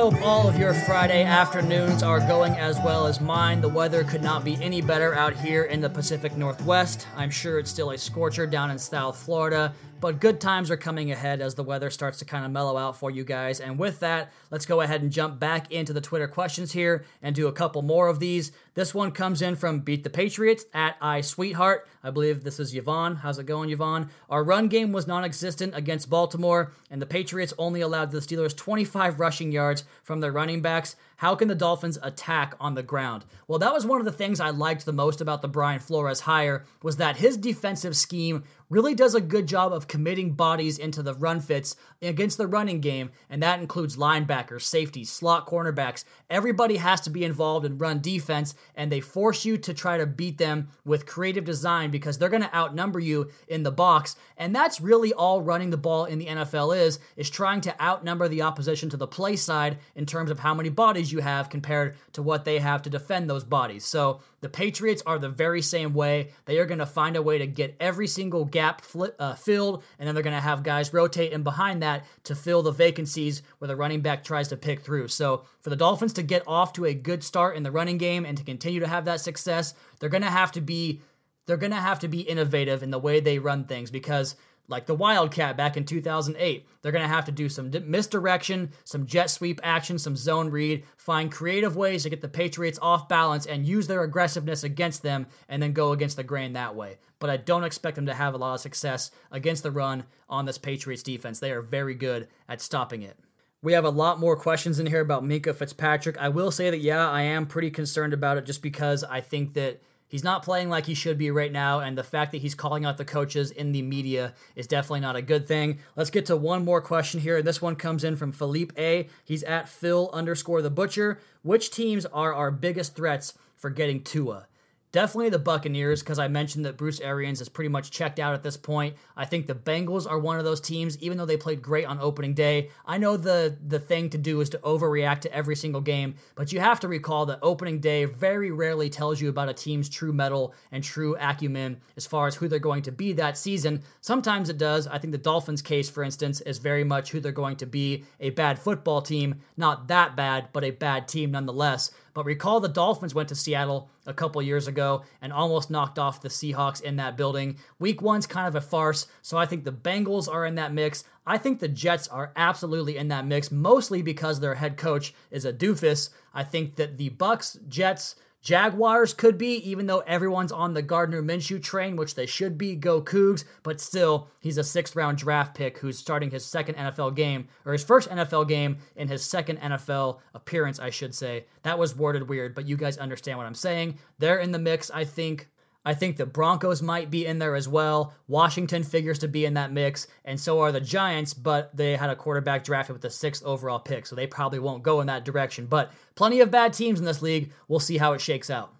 Hope 0.10 0.22
all 0.24 0.48
of 0.48 0.58
your 0.58 0.74
Friday 0.74 1.24
afternoons 1.24 2.02
are 2.02 2.19
going 2.22 2.54
as 2.54 2.80
well 2.80 3.06
as 3.06 3.22
mine. 3.22 3.62
The 3.62 3.69
weather 3.69 4.04
could 4.04 4.24
not 4.24 4.43
be 4.43 4.56
any 4.56 4.82
better 4.82 5.13
out 5.13 5.36
here 5.36 5.65
in 5.65 5.82
the 5.82 5.89
Pacific 5.89 6.36
Northwest. 6.36 7.06
I'm 7.15 7.30
sure 7.30 7.60
it's 7.60 7.69
still 7.69 7.91
a 7.91 7.98
scorcher 7.98 8.48
down 8.48 8.72
in 8.72 8.80
South 8.80 9.22
Florida, 9.22 9.72
but 9.99 10.19
good 10.19 10.39
times 10.39 10.71
are 10.71 10.77
coming 10.77 11.12
ahead 11.12 11.41
as 11.41 11.55
the 11.55 11.63
weather 11.63 11.89
starts 11.89 12.19
to 12.19 12.25
kind 12.25 12.45
of 12.45 12.51
mellow 12.51 12.77
out 12.77 12.97
for 12.97 13.12
you 13.12 13.23
guys. 13.23 13.59
And 13.59 13.77
with 13.77 13.99
that, 13.99 14.31
let's 14.51 14.65
go 14.65 14.81
ahead 14.81 15.01
and 15.01 15.12
jump 15.12 15.39
back 15.39 15.71
into 15.71 15.93
the 15.93 16.01
Twitter 16.01 16.27
questions 16.27 16.71
here 16.71 17.05
and 17.21 17.35
do 17.35 17.47
a 17.47 17.51
couple 17.51 17.81
more 17.81 18.07
of 18.07 18.19
these. 18.19 18.51
This 18.75 18.93
one 18.93 19.12
comes 19.12 19.41
in 19.41 19.55
from 19.55 19.81
Beat 19.81 20.03
the 20.03 20.09
Patriots 20.09 20.65
at 20.73 20.95
I 21.01 21.21
Sweetheart. 21.21 21.88
I 22.01 22.12
believe 22.12 22.43
this 22.43 22.59
is 22.59 22.73
Yvonne. 22.73 23.17
How's 23.17 23.39
it 23.39 23.45
going, 23.45 23.69
Yvonne? 23.71 24.09
Our 24.29 24.43
run 24.43 24.67
game 24.67 24.91
was 24.91 25.07
non 25.07 25.25
existent 25.25 25.75
against 25.75 26.09
Baltimore, 26.09 26.71
and 26.89 27.01
the 27.01 27.05
Patriots 27.05 27.53
only 27.57 27.81
allowed 27.81 28.12
the 28.12 28.19
Steelers 28.19 28.55
25 28.55 29.19
rushing 29.19 29.51
yards 29.51 29.83
from 30.03 30.21
their 30.21 30.31
running 30.31 30.62
backs. 30.62 30.95
How 31.19 31.36
can 31.36 31.49
the 31.49 31.55
Dolphins 31.55 31.99
attack 32.01 32.55
on 32.62 32.75
the 32.75 32.82
ground? 32.82 33.25
Well, 33.45 33.60
that 33.60 33.73
was 33.73 33.86
one 33.86 33.99
of 33.99 34.05
the 34.05 34.12
things 34.13 34.39
I 34.39 34.51
liked 34.51 34.86
the 34.86 34.93
most 34.93 35.19
about 35.19 35.41
the 35.41 35.49
Brian 35.49 35.82
Flores 35.82 36.21
hire 36.21 36.63
was 36.82 36.95
that 36.95 37.17
his 37.17 37.36
defensive 37.36 37.97
scheme 37.97 38.45
really 38.69 38.93
does 38.93 39.15
a 39.15 39.21
good 39.21 39.47
job 39.47 39.73
of 39.73 39.88
committing 39.88 40.32
bodies 40.34 40.77
into 40.77 41.01
the 41.01 41.15
run 41.15 41.41
fits 41.41 41.75
against 42.01 42.38
the 42.38 42.47
running 42.47 42.79
game, 42.79 43.10
and 43.29 43.41
that 43.43 43.60
includes 43.60 43.97
linebackers, 43.97 44.62
safeties, 44.62 45.10
slot 45.10 45.47
cornerbacks. 45.47 46.05
Everybody 46.29 46.77
has 46.77 47.01
to 47.01 47.10
be 47.10 47.25
involved 47.25 47.65
in 47.65 47.77
run 47.77 47.99
defense, 47.99 48.55
and 48.75 48.91
they 48.91 49.01
force 49.01 49.43
you 49.43 49.58
to 49.58 49.73
try 49.73 49.97
to 49.97 50.05
beat 50.05 50.38
them 50.38 50.69
with 50.86 51.05
creative 51.05 51.43
design 51.43 51.91
because 51.91 52.17
they're 52.17 52.29
going 52.29 52.43
to 52.43 52.55
outnumber 52.55 52.99
you 52.99 53.29
in 53.47 53.63
the 53.63 53.71
box. 53.71 54.15
And 54.38 54.55
that's 54.55 54.79
really 54.79 55.13
all 55.13 55.41
running 55.41 55.71
the 55.71 55.77
ball 55.77 56.05
in 56.05 56.19
the 56.19 56.27
NFL 56.27 56.77
is, 56.77 56.99
is 57.17 57.29
trying 57.29 57.62
to 57.62 57.84
outnumber 57.84 58.27
the 58.27 58.43
opposition 58.43 58.89
to 58.91 58.97
the 58.97 59.08
play 59.08 59.36
side 59.36 59.79
in 59.95 60.05
terms 60.05 60.29
of 60.32 60.39
how 60.39 60.53
many 60.53 60.69
bodies 60.69 61.09
you 61.12 61.19
have 61.19 61.50
compared 61.50 61.95
to 62.13 62.22
what 62.22 62.45
they 62.45 62.60
have 62.60 62.82
to 62.84 62.89
defend 62.89 63.30
those 63.30 63.43
bodies. 63.43 63.86
So 63.86 64.22
the 64.41 64.50
Patriots 64.50 65.04
are 65.06 65.19
the 65.19 65.30
very 65.30 65.62
same 65.62 65.93
way. 65.93 66.30
They 66.45 66.60
are 66.60 66.65
going 66.65 66.80
to 66.80 66.86
find 66.86 67.15
a 67.15 67.22
way 67.22 67.38
to 67.38 67.48
get 67.48 67.76
every 67.80 68.08
single 68.08 68.45
gap 68.45 68.82
uh, 69.19 69.36
filled, 69.36 69.84
and 69.98 70.08
then 70.08 70.15
they're 70.15 70.24
going 70.24 70.36
to 70.36 70.41
have 70.41 70.63
guys 70.63 70.93
rotate 70.93 71.34
in 71.34 71.43
behind 71.43 71.82
that 71.84 72.06
to 72.26 72.36
fill 72.36 72.63
the 72.63 72.72
vacancies 72.72 73.41
where 73.58 73.67
the 73.67 73.76
running 73.76 74.02
back 74.02 74.24
tries 74.24 74.48
to 74.50 74.58
pick 74.58 74.82
through. 74.82 75.08
So 75.08 75.43
for 75.62 75.69
the 75.69 75.76
Dolphins 75.76 76.13
to 76.13 76.24
get 76.24 76.43
off 76.48 76.74
to 76.74 76.86
a 76.86 76.93
good 76.93 77.24
start 77.24 77.56
in 77.58 77.63
the 77.63 77.72
running 77.72 77.98
game 77.98 78.26
and 78.26 78.38
to 78.38 78.43
continue 78.43 78.80
to 78.80 78.88
have 78.88 79.06
that 79.06 79.22
success, 79.22 79.74
they're 80.00 80.10
going 80.10 80.24
to 80.24 80.30
have 80.30 80.52
to 80.54 80.62
be 80.62 81.02
they're 81.45 81.58
going 81.58 81.72
to 81.72 81.78
have 81.78 81.98
to 81.98 82.08
be 82.08 82.22
innovative 82.22 82.84
in 82.84 82.91
the 82.91 83.00
way 83.00 83.19
they 83.19 83.39
run 83.39 83.63
things 83.63 83.89
because 83.89 84.36
like 84.69 84.86
the 84.86 84.95
Wildcat 84.95 85.58
back 85.58 85.75
in 85.75 85.84
2008. 85.84 86.67
They're 86.82 86.91
going 86.91 87.03
to 87.03 87.08
have 87.08 87.25
to 87.25 87.32
do 87.32 87.49
some 87.49 87.71
misdirection, 87.86 88.71
some 88.86 89.05
jet 89.05 89.29
sweep 89.29 89.60
action, 89.63 89.99
some 89.99 90.15
zone 90.15 90.49
read, 90.49 90.84
find 90.95 91.32
creative 91.32 91.75
ways 91.75 92.03
to 92.03 92.10
get 92.10 92.21
the 92.21 92.29
Patriots 92.29 92.79
off 92.82 93.10
balance 93.10 93.45
and 93.45 93.67
use 93.67 93.88
their 93.88 94.03
aggressiveness 94.03 94.63
against 94.63 95.03
them 95.03 95.27
and 95.49 95.62
then 95.62 95.73
go 95.73 95.91
against 95.91 96.15
the 96.15 96.23
grain 96.23 96.53
that 96.53 96.75
way. 96.75 96.97
But 97.19 97.29
I 97.29 97.38
don't 97.38 97.63
expect 97.63 97.95
them 97.95 98.05
to 98.05 98.13
have 98.13 98.34
a 98.34 98.38
lot 98.38 98.53
of 98.53 98.62
success 98.62 99.12
against 99.32 99.63
the 99.63 99.71
run 99.71 100.05
on 100.29 100.45
this 100.45 100.58
Patriots 100.58 101.03
defense. 101.03 101.39
They 101.39 101.51
are 101.51 101.62
very 101.62 101.95
good 101.95 102.27
at 102.47 102.62
stopping 102.62 103.01
it. 103.01 103.17
We 103.62 103.73
have 103.73 103.84
a 103.84 103.89
lot 103.89 104.19
more 104.19 104.38
questions 104.38 104.79
in 104.79 104.86
here 104.86 105.01
about 105.01 105.25
Minkah 105.25 105.53
Fitzpatrick. 105.53 106.17
I 106.17 106.29
will 106.29 106.49
say 106.49 106.69
that, 106.69 106.79
yeah, 106.79 107.10
I 107.10 107.23
am 107.23 107.45
pretty 107.45 107.71
concerned 107.71 108.13
about 108.13 108.38
it 108.38 108.45
just 108.45 108.62
because 108.62 109.03
I 109.03 109.19
think 109.19 109.53
that 109.55 109.82
He's 110.10 110.24
not 110.24 110.43
playing 110.43 110.69
like 110.69 110.88
he 110.88 110.95
should 110.95 111.17
be 111.19 111.30
right 111.30 111.52
now, 111.52 111.80
and 111.80 111.98
the 111.98 112.04
fact 112.04 112.32
that 112.32 112.41
he's 112.41 112.56
calling 112.56 112.84
out 112.84 112.98
the 112.98 113.06
coaches 113.06 113.52
in 113.52 113.72
the 113.72 113.84
media 113.84 114.34
is 114.56 114.65
definitely 114.65 115.02
not 115.02 115.15
a 115.15 115.22
good 115.22 115.48
thing. 115.48 115.80
Let's 115.95 116.10
get 116.10 116.26
to 116.26 116.36
one 116.36 116.65
more 116.65 116.82
question 116.82 117.22
here. 117.22 117.41
This 117.43 117.62
one 117.62 117.76
comes 117.76 118.04
in 118.04 118.15
from 118.15 118.32
Philippe 118.32 118.74
A. 118.76 119.08
He's 119.24 119.43
at 119.43 119.69
Phil 119.69 120.10
underscore 120.12 120.63
the 120.63 120.72
Butcher. 120.72 121.19
Which 121.43 121.69
teams 121.69 122.08
are 122.08 122.34
our 122.34 122.50
biggest 122.50 122.95
threats 122.95 123.36
for 123.56 123.69
getting 123.69 124.04
Tua? 124.04 124.48
Definitely 124.91 125.30
the 125.30 125.38
Buccaneers, 125.38 126.02
because 126.02 126.17
I 126.17 126.28
mentioned 126.28 126.65
that 126.65 126.75
Bruce 126.75 126.99
Arians 126.99 127.41
is 127.41 127.49
pretty 127.49 127.69
much 127.69 127.91
checked 127.91 128.19
out 128.19 128.34
at 128.34 128.41
this 128.41 128.58
point. 128.58 128.95
I 129.15 129.23
think 129.23 129.45
the 129.45 129.54
Bengals 129.54 130.10
are 130.10 130.17
one 130.17 130.39
of 130.39 130.45
those 130.45 130.60
teams, 130.60 130.97
even 130.97 131.15
though 131.15 131.28
they 131.28 131.38
played 131.38 131.62
great 131.62 131.86
on 131.86 131.99
opening 131.99 132.34
day. 132.34 132.71
I 132.88 132.97
know 132.97 133.15
the 133.15 133.56
the 133.67 133.78
thing 133.78 134.10
to 134.10 134.17
do 134.17 134.41
is 134.41 134.49
to 134.49 134.58
overreact 134.60 135.21
to 135.21 135.34
every 135.34 135.56
single 135.56 135.82
game, 135.82 136.15
but 136.34 136.52
you 136.52 136.60
have 136.60 136.80
to 136.80 136.88
recall 136.88 137.28
that 137.28 137.38
opening 137.43 137.80
day 137.80 138.06
very 138.06 138.49
rarely 138.49 138.89
tells 138.89 139.21
you 139.21 139.30
about 139.30 139.47
a 139.47 139.54
team's 139.54 139.89
true 139.89 140.12
metal 140.12 140.56
and 140.71 140.84
true 140.84 141.15
acumen 141.19 141.80
as 141.95 142.08
far 142.08 142.25
as 142.25 142.34
who 142.34 142.47
they're 142.47 142.58
going 142.58 142.82
to 142.82 142.91
be 142.91 143.13
that 143.13 143.38
season. 143.38 143.84
Sometimes 144.02 144.49
it 144.49 144.58
does. 144.58 144.88
I 144.88 144.97
think 144.97 145.12
the 145.12 145.19
Dolphins' 145.19 145.62
case, 145.62 145.88
for 145.88 146.02
instance, 146.02 146.41
is 146.41 146.58
very 146.58 146.84
much 146.84 147.12
who 147.12 147.19
they're 147.19 147.32
going 147.32 147.58
to 147.58 147.67
be 147.67 148.06
a 148.19 148.32
bad 148.32 148.58
football 148.58 149.04
team. 149.04 149.36
Not 149.56 149.88
that 149.89 150.15
bad, 150.15 150.47
but 150.52 150.63
a 150.63 150.71
bad 150.71 151.08
team 151.08 151.30
nonetheless. 151.30 151.91
But 152.19 152.25
recall 152.25 152.60
the 152.60 152.67
Dolphins 152.67 153.15
went 153.15 153.29
to 153.29 153.36
Seattle 153.36 153.89
a 154.05 154.13
couple 154.13 154.41
years 154.41 154.67
ago 154.67 155.03
and 155.21 155.32
almost 155.32 155.69
knocked 155.69 155.97
off 155.97 156.19
the 156.19 156.27
Seahawks 156.27 156.82
in 156.82 156.97
that 156.97 157.15
building. 157.15 157.55
Week 157.79 158.01
one's 158.01 158.27
kind 158.27 158.45
of 158.45 158.55
a 158.55 158.60
farce, 158.60 159.08
so 159.21 159.38
I 159.38 159.45
think 159.45 159.63
the 159.63 159.71
Bengals 159.71 160.27
are 160.27 160.45
in 160.45 160.55
that 160.55 160.73
mix. 160.73 161.05
I 161.25 161.38
think 161.38 161.60
the 161.60 161.69
Jets 161.69 162.10
are 162.10 162.34
absolutely 162.36 162.97
in 162.97 163.08
that 163.08 163.25
mix, 163.25 163.53
mostly 163.53 164.01
because 164.01 164.38
their 164.38 164.53
head 164.53 164.75
coach 164.75 165.13
is 165.32 165.45
a 165.45 165.53
doofus. 165.53 166.10
I 166.34 166.43
think 166.43 166.75
that 166.75 166.97
the 166.97 167.08
Bucks, 167.08 167.58
Jets, 167.69 168.17
Jaguars 168.41 169.13
could 169.13 169.38
be, 169.38 169.56
even 169.69 169.86
though 169.86 169.99
everyone's 169.99 170.52
on 170.52 170.73
the 170.73 170.82
Gardner 170.82 171.21
Minshew 171.21 171.62
train, 171.62 171.97
which 171.97 172.15
they 172.15 172.25
should 172.25 172.58
be, 172.58 172.75
go 172.75 173.02
Cougs, 173.02 173.43
but 173.63 173.82
still, 173.82 174.30
he's 174.39 174.58
a 174.58 174.63
sixth 174.63 174.95
round 174.95 175.17
draft 175.17 175.56
pick 175.56 175.78
who's 175.78 175.97
starting 175.97 176.32
his 176.32 176.45
second 176.45 176.75
NFL 176.75 177.15
game, 177.15 177.49
or 177.65 177.73
his 177.73 177.84
first 177.84 178.10
NFL 178.10 178.47
game 178.47 178.78
in 178.95 179.08
his 179.10 179.23
second 179.23 179.60
NFL 179.60 180.19
appearance, 180.34 180.80
I 180.80 180.89
should 180.89 181.13
say. 181.13 181.45
That 181.63 181.78
was 181.78 181.97
worded 181.97 182.30
weird, 182.30 182.56
but 182.56 182.65
you 182.65 182.78
guys 182.78 182.97
understand 182.97 183.38
what 183.38 183.47
I'm 183.47 183.56
saying. 183.56 183.97
They're 184.19 184.39
in 184.39 184.52
the 184.52 184.60
mix, 184.60 184.89
I 184.89 185.04
think. 185.04 185.49
I 185.89 185.95
think 185.95 186.17
the 186.17 186.28
Broncos 186.28 186.84
might 186.84 187.10
be 187.10 187.25
in 187.25 187.39
there 187.39 187.56
as 187.56 187.67
well. 187.67 188.13
Washington 188.28 188.84
figures 188.84 189.17
to 189.19 189.28
be 189.28 189.45
in 189.45 189.56
that 189.56 189.71
mix, 189.71 190.06
and 190.23 190.39
so 190.39 190.60
are 190.60 190.71
the 190.71 190.80
Giants, 190.80 191.34
but 191.34 191.75
they 191.75 191.95
had 191.95 192.12
a 192.12 192.15
quarterback 192.15 192.63
drafted 192.63 192.93
with 192.93 193.02
the 193.02 193.10
sixth 193.10 193.43
overall 193.43 193.80
pick, 193.80 194.06
so 194.06 194.15
they 194.15 194.28
probably 194.28 194.60
won't 194.60 194.84
go 194.84 195.02
in 195.02 195.08
that 195.08 195.25
direction. 195.25 195.65
But 195.65 195.91
plenty 196.13 196.41
of 196.41 196.52
bad 196.52 196.73
teams 196.73 196.99
in 196.99 197.06
this 197.06 197.23
league. 197.23 197.52
We'll 197.67 197.80
see 197.80 197.97
how 197.97 198.13
it 198.13 198.21
shakes 198.21 198.52
out. 198.52 198.71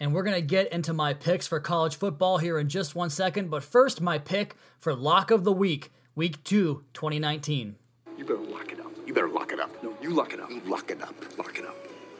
And 0.00 0.12
we're 0.12 0.22
going 0.22 0.36
to 0.36 0.42
get 0.42 0.70
into 0.70 0.92
my 0.92 1.14
picks 1.14 1.46
for 1.46 1.60
college 1.60 1.96
football 1.96 2.36
here 2.36 2.58
in 2.58 2.68
just 2.68 2.94
one 2.94 3.08
second, 3.08 3.48
but 3.48 3.64
first, 3.64 4.02
my 4.02 4.18
pick 4.18 4.54
for 4.78 4.94
Lock 4.94 5.30
of 5.30 5.44
the 5.44 5.52
Week, 5.52 5.90
Week 6.14 6.44
2, 6.44 6.84
2019. 6.92 7.76
You 8.18 8.24
better 8.26 8.36
lock 8.36 8.70
it 8.70 8.80
up. 8.80 8.92
You 9.06 9.14
better 9.14 9.30
lock 9.30 9.50
it 9.50 9.60
up. 9.60 9.82
No, 9.82 9.94
you 10.02 10.10
lock 10.10 10.34
it 10.34 10.40
up. 10.40 10.50
You 10.50 10.60
lock 10.66 10.90
it 10.90 11.00
up. 11.00 11.38
Lock 11.38 11.58
it 11.58 11.64
up. 11.64 11.76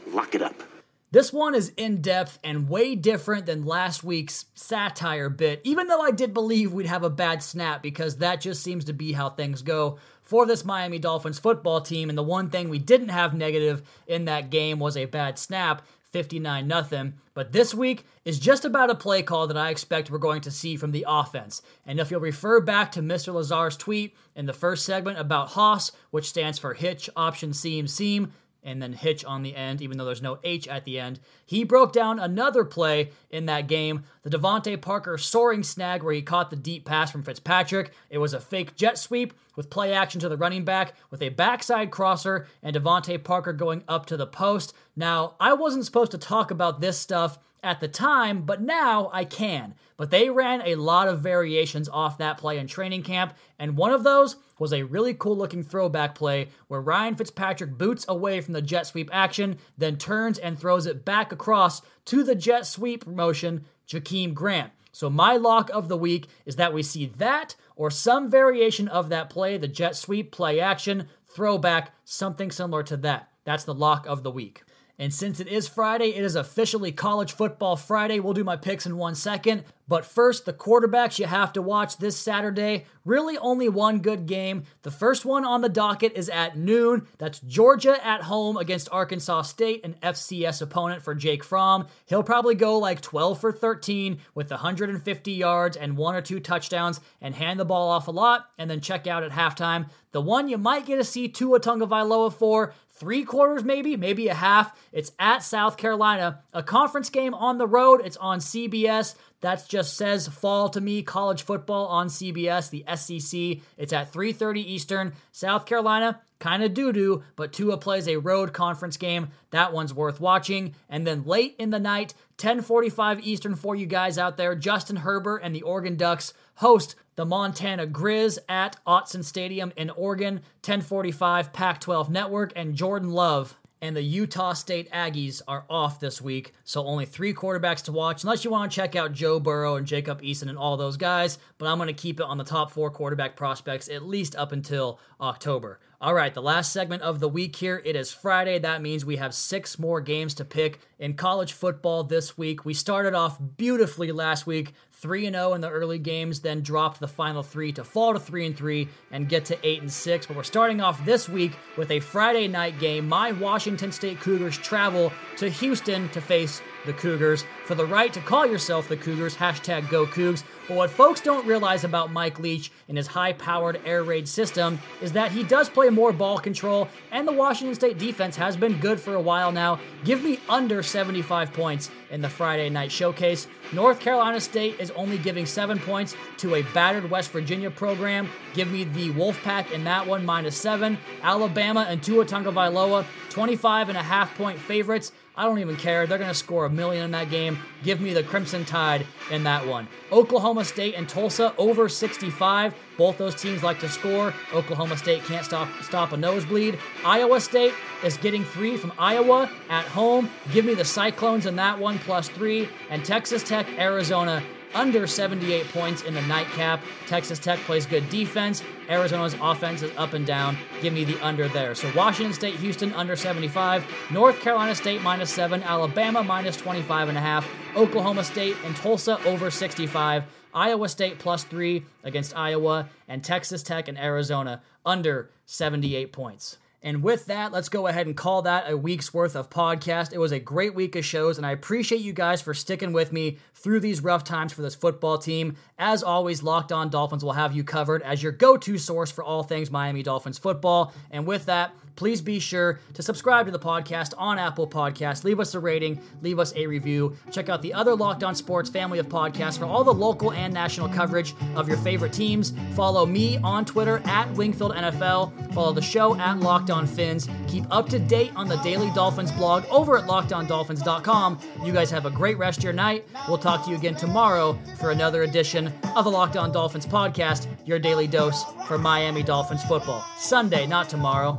Lock 0.07 0.35
it 0.35 0.41
up. 0.41 0.70
This 1.13 1.33
one 1.33 1.57
is 1.57 1.73
in 1.77 2.01
depth 2.01 2.39
and 2.45 2.69
way 2.69 2.95
different 2.95 3.47
than 3.47 3.65
last 3.65 4.05
week's 4.05 4.45
satire 4.55 5.29
bit, 5.29 5.61
even 5.65 5.89
though 5.89 6.01
I 6.01 6.13
did 6.13 6.33
believe 6.33 6.73
we'd 6.73 6.87
have 6.87 7.03
a 7.03 7.11
bad 7.11 7.43
snap 7.43 7.83
because 7.83 8.19
that 8.19 8.41
just 8.41 8.63
seems 8.63 8.85
to 8.85 8.93
be 8.93 9.13
how 9.13 9.31
things 9.31 9.63
go 9.63 9.99
for 10.23 10.47
this 10.47 10.65
Miami 10.65 11.01
Dolphins 11.01 11.41
football 11.41 11.81
team. 11.81 12.11
And 12.11 12.17
the 12.17 12.23
one 12.23 12.49
thing 12.49 12.69
we 12.69 12.79
didn't 12.79 13.09
have 13.09 13.35
negative 13.35 13.83
in 14.07 14.27
that 14.27 14.51
game 14.51 14.79
was 14.79 14.97
a 14.97 15.07
bad 15.07 15.37
snap. 15.37 15.83
59 16.13 16.67
nothing. 16.67 17.15
But 17.35 17.53
this 17.53 17.73
week 17.73 18.05
is 18.25 18.39
just 18.39 18.65
about 18.65 18.91
a 18.91 18.95
play 18.97 19.23
call 19.23 19.47
that 19.47 19.57
I 19.57 19.71
expect 19.71 20.11
we're 20.11 20.19
going 20.19 20.41
to 20.43 20.51
see 20.51 20.77
from 20.77 20.91
the 20.91 21.07
offense. 21.09 21.63
And 21.87 22.01
if 22.01 22.11
you'll 22.11 22.21
refer 22.21 22.61
back 22.61 22.93
to 22.93 23.01
Mr. 23.01 23.33
Lazar's 23.33 23.77
tweet 23.77 24.17
in 24.35 24.47
the 24.47 24.53
first 24.53 24.85
segment 24.85 25.19
about 25.19 25.51
Hoss, 25.51 25.93
which 26.11 26.29
stands 26.29 26.59
for 26.59 26.75
hitch, 26.75 27.09
option, 27.15 27.53
seam, 27.53 27.87
seam, 27.87 28.33
and 28.63 28.83
then 28.83 28.93
hitch 28.93 29.25
on 29.25 29.43
the 29.43 29.57
end, 29.57 29.81
even 29.81 29.99
though 29.99 30.05
there's 30.05 30.23
no 30.23 30.39
H 30.45 30.69
at 30.69 30.85
the 30.85 30.99
end. 30.99 31.21
He 31.45 31.65
broke 31.65 31.93
down 31.93 32.19
another 32.19 32.65
play 32.65 33.11
in 33.31 33.47
that 33.47 33.67
game, 33.67 34.05
the 34.23 34.31
DeVante 34.31 34.81
Parker 34.81 35.17
soaring 35.19 35.63
snag 35.63 36.03
where 36.03 36.13
he 36.13 36.23
caught 36.23 36.51
the 36.51 36.57
deep 36.57 36.85
pass 36.85 37.11
from 37.11 37.23
Fitzpatrick. 37.23 37.93
It 38.11 38.19
was 38.19 38.35
a 38.35 38.41
fake 38.41 38.77
jet 38.77 38.99
sweep 38.99 39.35
with 39.57 39.71
play 39.71 39.93
action 39.93 40.21
to 40.21 40.29
the 40.29 40.37
running 40.37 40.65
back 40.65 40.95
with 41.11 41.23
a 41.23 41.29
backside 41.31 41.91
crosser 41.91 42.47
and 42.63 42.75
DeVante 42.75 43.23
Parker 43.23 43.53
going 43.53 43.83
up 43.89 44.07
to 44.07 44.17
the 44.17 44.27
post. 44.27 44.75
Now, 44.97 45.35
I 45.41 45.55
wasn't 45.55 45.85
supposed 45.85 46.13
to 46.13 46.19
talk 46.19 46.51
about 46.51 46.81
this 46.81 46.99
stuff 46.99 47.39
at 47.63 47.81
the 47.81 47.89
time, 47.89 48.43
but 48.43 48.61
now 48.61 49.11
I 49.13 49.25
can. 49.25 49.75
But 49.97 50.11
they 50.11 50.31
ran 50.31 50.63
a 50.65 50.77
lot 50.77 51.09
of 51.09 51.21
variations 51.21 51.89
off 51.89 52.19
that 52.19 52.39
play 52.39 52.59
in 52.59 52.67
training 52.67 53.03
camp, 53.03 53.35
and 53.59 53.77
one 53.77 53.93
of 53.93 54.05
those 54.05 54.37
was 54.59 54.73
a 54.73 54.83
really 54.83 55.15
cool 55.15 55.37
looking 55.37 55.63
throwback 55.63 56.15
play 56.15 56.49
where 56.69 56.81
Ryan 56.81 57.15
Fitzpatrick 57.15 57.79
boots 57.79 58.05
away 58.09 58.41
from 58.41 58.55
the 58.55 58.63
jet 58.63 58.87
sweep 58.87 59.11
action, 59.13 59.59
then 59.77 59.97
turns 59.97 60.39
and 60.39 60.59
throws 60.59 60.87
it 60.87 61.05
back 61.05 61.33
across 61.33 61.83
to 62.07 62.23
the 62.23 62.35
jet 62.35 62.67
sweep 62.67 63.07
motion, 63.07 63.65
Jakeem 63.89 64.35
Grant. 64.35 64.73
So 64.93 65.09
my 65.09 65.37
lock 65.37 65.71
of 65.71 65.89
the 65.89 65.97
week 65.97 66.27
is 66.45 66.57
that 66.57 66.73
we 66.73 66.83
see 66.83 67.07
that 67.07 67.55
or 67.77 67.91
some 67.91 68.31
variation 68.31 68.89
of 68.89 69.09
that 69.09 69.31
play, 69.31 69.57
the 69.57 69.69
jet 69.69 69.97
sweep 69.97 70.33
play 70.33 70.61
action, 70.61 71.09
throwback, 71.27 71.95
something 72.05 72.51
similar 72.51 72.83
to 72.85 72.97
that. 72.99 73.29
That's 73.45 73.65
the 73.65 73.75
lock 73.75 74.07
of 74.07 74.23
the 74.23 74.31
week. 74.31 74.63
And 75.01 75.15
since 75.15 75.41
it 75.41 75.49
is 75.49 75.67
Friday, 75.67 76.15
it 76.15 76.23
is 76.23 76.37
officially 76.37 76.93
College 76.93 77.33
Football 77.33 77.77
Friday. 77.77 78.21
We'll 78.21 78.35
do 78.35 78.45
my 78.45 78.57
picks 78.57 78.85
in 78.85 78.99
one 78.99 79.15
second. 79.15 79.65
But 79.89 80.05
first, 80.05 80.45
the 80.45 80.53
quarterbacks 80.53 81.19
you 81.19 81.25
have 81.25 81.55
to 81.55 81.63
watch 81.63 81.97
this 81.97 82.19
Saturday. 82.19 82.85
Really, 83.07 83.39
only 83.39 83.69
one 83.69 84.01
good 84.01 84.27
game. 84.27 84.65
The 84.83 84.91
first 84.91 85.25
one 85.25 85.47
on 85.47 85.63
the 85.63 85.71
docket 85.71 86.13
is 86.15 86.29
at 86.29 86.57
noon. 86.57 87.09
That's 87.17 87.41
Georgia 87.41 87.99
at 88.07 88.23
home 88.23 88.59
against 88.59 88.91
Arkansas 88.93 89.43
State, 89.43 89.85
an 89.85 89.97
FCS 90.03 90.61
opponent 90.61 91.03
for 91.03 91.15
Jake 91.15 91.43
Fromm. 91.43 91.89
He'll 92.05 92.23
probably 92.23 92.55
go 92.55 92.79
like 92.79 93.01
12 93.01 93.41
for 93.41 93.53
13 93.53 94.19
with 94.35 94.51
150 94.51 95.33
yards 95.33 95.79
and 95.79 95.97
one 95.97 96.15
or 96.15 96.21
two 96.21 96.41
touchdowns 96.41 97.01
and 97.23 97.35
hand 97.35 97.59
the 97.59 97.65
ball 97.65 97.89
off 97.89 98.07
a 98.07 98.13
lot 98.13 98.51
and 98.59 98.71
then 98.71 98.83
check 98.83 99.07
out 99.07 99.25
at 99.25 99.33
halftime. 99.33 99.89
The 100.13 100.21
one 100.21 100.49
you 100.49 100.59
might 100.59 100.87
get 100.87 100.97
to 100.97 101.05
see 101.05 101.29
Tua 101.29 101.59
Tagovailoa 101.59 102.33
for 102.33 102.75
three 103.01 103.25
quarters, 103.25 103.65
maybe, 103.65 103.97
maybe 103.97 104.29
a 104.29 104.35
half. 104.35 104.79
It's 104.93 105.11
at 105.19 105.43
South 105.43 105.79
Carolina, 105.79 106.43
a 106.53 106.63
conference 106.63 107.09
game 107.09 107.33
on 107.33 107.57
the 107.57 107.67
road. 107.67 108.03
It's 108.05 108.19
on 108.19 108.39
CBS. 108.39 109.15
That 109.41 109.67
just 109.67 109.97
says 109.97 110.29
fall 110.29 110.69
to 110.69 110.83
me. 110.83 111.03
College 111.03 111.43
football 111.43 111.87
on 111.87 112.09
CBS, 112.09 112.69
the 112.69 112.85
SEC. 112.95 113.65
It's 113.79 113.95
at 113.95 114.13
3:30 114.13 114.61
Eastern. 114.61 115.15
South 115.33 115.65
Carolina, 115.65 116.21
kind 116.39 116.63
of 116.63 116.75
doo 116.75 116.93
doo, 116.93 117.23
but 117.37 117.55
Tua 117.55 117.79
plays 117.79 118.07
a 118.07 118.19
road 118.19 118.53
conference 118.53 118.99
game. 118.99 119.29
That 119.51 119.73
one's 119.73 119.95
worth 119.95 120.21
watching. 120.21 120.75
And 120.91 121.07
then 121.07 121.25
late 121.25 121.57
in 121.59 121.71
the 121.71 121.81
night, 121.81 122.13
10:45 122.37 123.21
Eastern 123.23 123.55
for 123.55 123.75
you 123.75 123.87
guys 123.87 124.19
out 124.19 124.37
there. 124.37 124.55
Justin 124.55 124.97
Herbert 124.97 125.39
and 125.39 125.55
the 125.55 125.63
Oregon 125.63 125.97
Ducks 125.97 126.35
host 126.57 126.95
the 127.21 127.27
Montana 127.27 127.87
Grizz 127.87 128.39
at 128.49 128.83
Autzen 128.87 129.23
Stadium 129.23 129.75
in 129.77 129.91
Oregon. 129.91 130.41
10:45 130.63 131.53
Pac-12 131.53 132.09
Network 132.09 132.51
and 132.57 132.75
Jordan 132.75 133.11
Love 133.11 133.59
and 133.83 133.95
the 133.95 134.03
Utah 134.03 134.55
State 134.55 134.91
Aggies 134.91 135.41
are 135.49 135.65
off 135.69 136.01
this 136.01 136.21
week, 136.21 136.53
so 136.65 136.85
only 136.85 137.07
three 137.07 137.33
quarterbacks 137.33 137.83
to 137.85 137.93
watch, 137.93 138.23
unless 138.23 138.45
you 138.45 138.51
want 138.51 138.71
to 138.71 138.75
check 138.75 138.95
out 138.95 139.13
Joe 139.13 139.41
Burrow 139.41 139.77
and 139.77 139.87
Jacob 139.87 140.21
Eason 140.23 140.49
and 140.49 140.59
all 140.59 140.77
those 140.77 140.97
guys. 140.97 141.39
But 141.59 141.67
I'm 141.67 141.79
going 141.79 141.87
to 141.89 141.93
keep 141.93 142.21
it 142.21 142.27
on 142.27 142.39
the 142.39 142.45
top 142.45 142.71
four 142.71 142.91
quarterback 142.91 143.37
prospects 143.37 143.89
at 143.89 144.03
least 144.03 144.37
up 144.37 144.53
until 144.53 144.99
October. 145.21 145.79
All 146.01 146.15
right, 146.15 146.33
the 146.33 146.43
last 146.43 146.73
segment 146.73 147.03
of 147.03 147.21
the 147.21 147.29
week 147.29 147.57
here. 147.57 147.83
It 147.85 147.97
is 147.97 148.11
Friday. 148.13 148.59
That 148.59 148.81
means 148.81 149.05
we 149.05 149.17
have 149.17 149.35
six 149.35 149.79
more 149.79 150.01
games 150.01 150.33
to 150.35 150.45
pick 150.47 150.81
in 150.99 151.15
college 151.15 151.53
football 151.53 152.05
this 152.05 152.39
week. 152.39 152.65
We 152.65 152.73
started 152.73 153.15
off 153.15 153.39
beautifully 153.59 154.11
last 154.11 154.47
week 154.47 154.73
3 155.01 155.27
and 155.27 155.35
0 155.35 155.55
in 155.55 155.63
the 155.63 155.71
early 155.71 155.99
games, 155.99 156.41
then 156.41 156.61
dropped 156.61 157.01
the 157.01 157.09
final 157.09 157.43
3 157.43 157.73
to 157.73 157.85
fall 157.85 158.13
to 158.13 158.21
3 158.21 158.47
and 158.47 158.57
3 158.57 158.87
and 159.11 159.31
get 159.31 159.47
to 159.47 159.67
8 159.67 159.81
and 159.81 159.91
6. 159.91 160.27
But 160.27 160.37
we're 160.37 160.43
starting 160.43 160.83
off 160.83 161.03
this 161.07 161.27
week 161.27 161.53
with 161.79 161.91
a 161.91 162.01
Friday 162.01 162.49
night 162.49 162.79
game. 162.79 163.09
My 163.09 163.33
Washington 163.33 163.93
State 163.93 164.21
Cougars 164.21 164.59
travel 164.59 165.11
to 165.39 165.49
Houston 165.49 166.11
to 166.11 166.21
face 166.21 166.61
the 166.87 166.93
Cougars 166.93 167.45
for 167.67 167.75
the 167.75 167.87
right 167.87 168.13
to 168.13 168.21
call 168.21 168.47
yourself 168.47 168.89
the 168.89 168.97
Cougars. 168.97 169.37
Hashtag 169.37 169.89
Go 169.89 170.07
Cougs. 170.07 170.43
But 170.69 170.77
what 170.77 170.91
folks 170.91 171.21
don't 171.21 171.47
realize 171.47 171.83
about 171.83 172.13
Mike 172.13 172.39
Leach 172.39 172.71
and 172.89 172.97
his 172.97 173.09
high 173.09 173.33
powered 173.33 173.81
air 173.85 174.05
raid 174.05 174.29
system 174.29 174.79
is 175.01 175.13
that 175.13 175.33
he 175.33 175.43
does 175.43 175.69
play 175.69 175.91
more 175.91 176.13
ball 176.13 176.39
control, 176.39 176.89
and 177.11 177.27
the 177.27 177.33
Washington 177.33 177.75
State 177.75 177.99
defense 177.99 178.37
has 178.37 178.57
been 178.57 178.79
good 178.79 179.01
for 179.01 179.15
a 179.15 179.21
while 179.21 179.51
now. 179.51 179.81
Give 180.05 180.23
me 180.23 180.39
under 180.49 180.83
75 180.83 181.53
points 181.53 181.91
in 182.11 182.21
the 182.21 182.29
Friday 182.29 182.71
night 182.71 182.93
showcase. 182.93 183.49
North 183.73 183.99
Carolina 183.99 184.41
State 184.41 184.79
is 184.79 184.91
only 184.93 185.19
giving 185.19 185.47
seven 185.47 185.79
points 185.79 186.15
to 186.39 186.55
a 186.55 186.63
battered 186.63 187.11
West 187.11 187.31
Virginia 187.31 187.71
program. 187.71 188.29
Give 188.55 188.71
me 188.71 188.85
the 188.85 189.11
Wolfpack 189.11 189.73
in 189.73 189.85
that 189.85 190.07
one, 190.07 190.25
minus 190.25 190.57
seven. 190.57 190.99
Alabama 191.23 191.87
and 191.89 192.03
Tua 192.03 192.25
Tagovailoa, 192.25 193.05
25 193.31 193.89
and 193.89 193.99
a 193.99 194.03
half 194.03 194.37
point 194.37 194.59
favorites. 194.59 195.13
I 195.37 195.45
don't 195.45 195.59
even 195.61 195.77
care. 195.77 196.07
They're 196.07 196.19
going 196.19 196.31
to 196.31 196.35
score 196.35 196.65
a 196.65 196.71
million 196.71 197.05
in 197.05 197.11
that 197.13 197.31
game. 197.31 197.59
Give 197.83 198.01
me 198.01 198.13
the 198.13 198.23
Crimson 198.23 198.65
Tide 198.65 199.07
in 199.31 199.45
that 199.45 199.67
one. 199.67 199.89
Oklahoma 200.11 200.65
State 200.65 200.95
and 200.97 201.09
Tulsa 201.09 201.55
over 201.57 201.89
65. 201.89 202.75
Both 202.99 203.19
those 203.19 203.35
teams 203.35 203.63
like 203.63 203.81
to 203.81 203.89
score. 203.89 204.35
Oklahoma 204.53 204.97
State 204.97 205.25
can't 205.25 205.45
stop 205.45 205.69
stop 205.83 206.13
a 206.13 206.17
nosebleed. 206.17 206.79
Iowa 207.05 207.41
State 207.41 207.73
is 208.05 208.17
getting 208.17 208.45
three 208.45 208.77
from 208.77 208.93
Iowa 208.99 209.51
at 209.69 209.85
home. 209.87 210.31
Give 210.53 210.65
me 210.65 210.75
the 210.75 210.85
Cyclones 210.85 211.47
in 211.47 211.57
that 211.57 211.79
one 211.79 211.99
plus 212.01 212.29
three. 212.29 212.69
And 212.91 213.05
Texas 213.05 213.43
Tech, 213.43 213.67
Arizona 213.79 214.43
under 214.75 215.07
78 215.07 215.69
points 215.69 216.03
in 216.03 216.15
the 216.15 216.23
nightcap. 216.23 216.83
Texas 217.07 217.39
Tech 217.39 217.59
plays 217.61 217.87
good 217.87 218.09
defense. 218.11 218.63
Arizona's 218.89 219.35
offense 219.41 219.83
is 219.83 219.91
up 219.97 220.13
and 220.13 220.27
down. 220.27 220.57
Give 220.83 220.93
me 220.93 221.05
the 221.05 221.21
under 221.25 221.49
there. 221.49 221.75
So 221.75 221.91
Washington 221.95 222.33
State, 222.33 222.57
Houston 222.57 222.93
under 222.95 223.17
75. 223.17 223.85
North 224.11 224.41
Carolina 224.41 224.75
State 224.75 225.03
minus 225.03 225.31
7. 225.31 225.63
Alabama 225.63 226.23
minus 226.23 226.57
25 226.57 227.09
and 227.09 227.19
a 227.19 227.21
half. 227.21 227.49
Oklahoma 227.77 228.25
State 228.25 228.57
and 228.65 228.75
Tulsa 228.77 229.23
over 229.25 229.51
65. 229.51 230.25
Iowa 230.53 230.89
State 230.89 231.19
plus 231.19 231.45
3 231.45 231.85
against 232.03 232.37
Iowa. 232.37 232.89
And 233.09 233.23
Texas 233.23 233.63
Tech 233.63 233.89
and 233.89 233.99
Arizona 233.99 234.63
under 234.85 235.31
78 235.47 236.13
points. 236.13 236.59
And 236.83 237.03
with 237.03 237.27
that, 237.27 237.53
let's 237.53 237.69
go 237.69 237.87
ahead 237.89 238.07
and 238.07 238.17
call 238.17 238.43
that 238.43 238.71
a 238.71 238.77
week's 238.77 239.13
worth 239.13 239.37
of 239.37 239.51
podcast. 239.51 240.15
It 240.15 240.19
was 240.19 240.33
a 240.33 240.41
great 240.41 240.75
week 240.75 240.97
of 240.97 241.05
shows, 241.05 241.37
and 241.37 241.47
I 241.47 241.51
appreciate 241.51 242.01
you 242.01 242.15
guys 242.15 242.41
for 242.41 242.55
sticking 242.55 242.95
with 242.95 243.13
me 243.13 243.37
through 243.55 243.81
these 243.81 244.03
rough 244.03 244.25
times 244.25 244.55
for 244.55 244.63
this 244.63 244.75
football 244.75 245.19
team. 245.19 245.57
As 245.79 246.03
always, 246.03 246.43
Locked 246.43 246.73
On 246.73 246.89
Dolphins 246.89 247.23
will 247.23 247.33
have 247.33 247.55
you 247.55 247.65
covered 247.65 248.03
as 248.03 248.23
your 248.23 248.33
go 248.33 248.57
to 248.57 248.79
source 248.79 249.11
for 249.11 249.23
all 249.23 249.43
things 249.43 249.71
Miami 249.71 250.03
Dolphins 250.03 250.39
football. 250.39 250.95
And 251.11 251.27
with 251.27 251.47
that, 251.47 251.75
please 252.01 252.23
be 252.23 252.39
sure 252.39 252.81
to 252.95 253.03
subscribe 253.03 253.45
to 253.45 253.53
the 253.53 253.59
podcast 253.59 254.15
on 254.17 254.39
Apple 254.39 254.67
Podcasts. 254.67 255.23
Leave 255.23 255.39
us 255.39 255.55
a 255.55 255.61
rating, 255.61 256.01
leave 256.23 256.39
us 256.39 256.51
a 256.57 256.67
review. 256.67 257.15
Check 257.31 257.51
out 257.51 257.61
the 257.61 257.75
other 257.75 257.95
Locked 257.95 258.25
On 258.25 258.35
Sports 258.35 258.71
family 258.71 258.99
of 258.99 259.07
podcasts 259.07 259.59
for 259.59 259.67
all 259.67 259.85
the 259.85 259.93
local 259.93 260.33
and 260.33 260.55
national 260.55 260.89
coverage 260.89 261.35
of 261.57 261.69
your 261.69 261.77
favorite 261.77 262.15
teams. 262.15 262.55
Follow 262.75 263.05
me 263.05 263.37
on 263.45 263.67
Twitter 263.67 264.01
at 264.07 264.33
Wingfield 264.33 264.75
NFL. 264.75 265.53
Follow 265.53 265.75
the 265.75 265.83
show 265.83 266.17
at 266.17 266.41
Locked 266.41 266.71
On 266.71 266.87
Fins. 266.87 267.29
Keep 267.47 267.65
up 267.71 267.91
to 267.91 267.99
date 267.99 268.33
on 268.35 268.49
the 268.49 268.57
Daily 268.63 268.91
Dolphins 268.95 269.31
blog 269.33 269.67
over 269.67 269.99
at 269.99 270.07
LockedOnDolphins.com. 270.07 271.39
You 271.63 271.73
guys 271.75 271.91
have 271.91 272.07
a 272.07 272.11
great 272.11 272.39
rest 272.39 272.61
of 272.61 272.65
your 272.65 272.73
night. 272.73 273.07
We'll 273.29 273.37
talk 273.37 273.63
to 273.67 273.71
you 273.71 273.77
again 273.77 273.95
tomorrow 273.95 274.59
for 274.79 274.91
another 274.91 275.25
edition 275.25 275.71
of 275.95 276.07
the 276.07 276.11
Locked 276.11 276.39
On 276.39 276.51
Dolphins 276.51 276.87
podcast, 276.87 277.47
your 277.67 277.79
daily 277.79 278.07
dose 278.07 278.43
for 278.67 278.79
Miami 278.79 279.23
Dolphins 279.23 279.63
football. 279.65 280.03
Sunday, 280.17 280.67
not 280.67 280.89
tomorrow. 280.89 281.39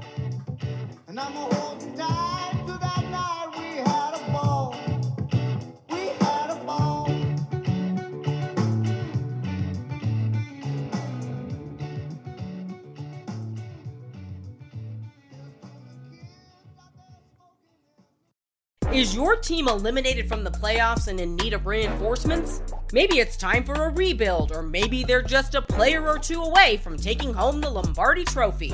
Is 18.93 19.13
your 19.13 19.35
team 19.35 19.67
eliminated 19.67 20.29
from 20.29 20.45
the 20.45 20.51
playoffs 20.51 21.09
and 21.09 21.19
in 21.19 21.35
need 21.35 21.51
of 21.51 21.65
reinforcements? 21.65 22.61
Maybe 22.93 23.19
it's 23.19 23.35
time 23.35 23.65
for 23.65 23.73
a 23.73 23.89
rebuild, 23.89 24.53
or 24.53 24.61
maybe 24.61 25.03
they're 25.03 25.21
just 25.21 25.55
a 25.55 25.61
player 25.61 26.07
or 26.07 26.17
two 26.17 26.41
away 26.41 26.77
from 26.77 26.95
taking 26.95 27.33
home 27.33 27.59
the 27.59 27.69
Lombardi 27.69 28.23
Trophy. 28.23 28.73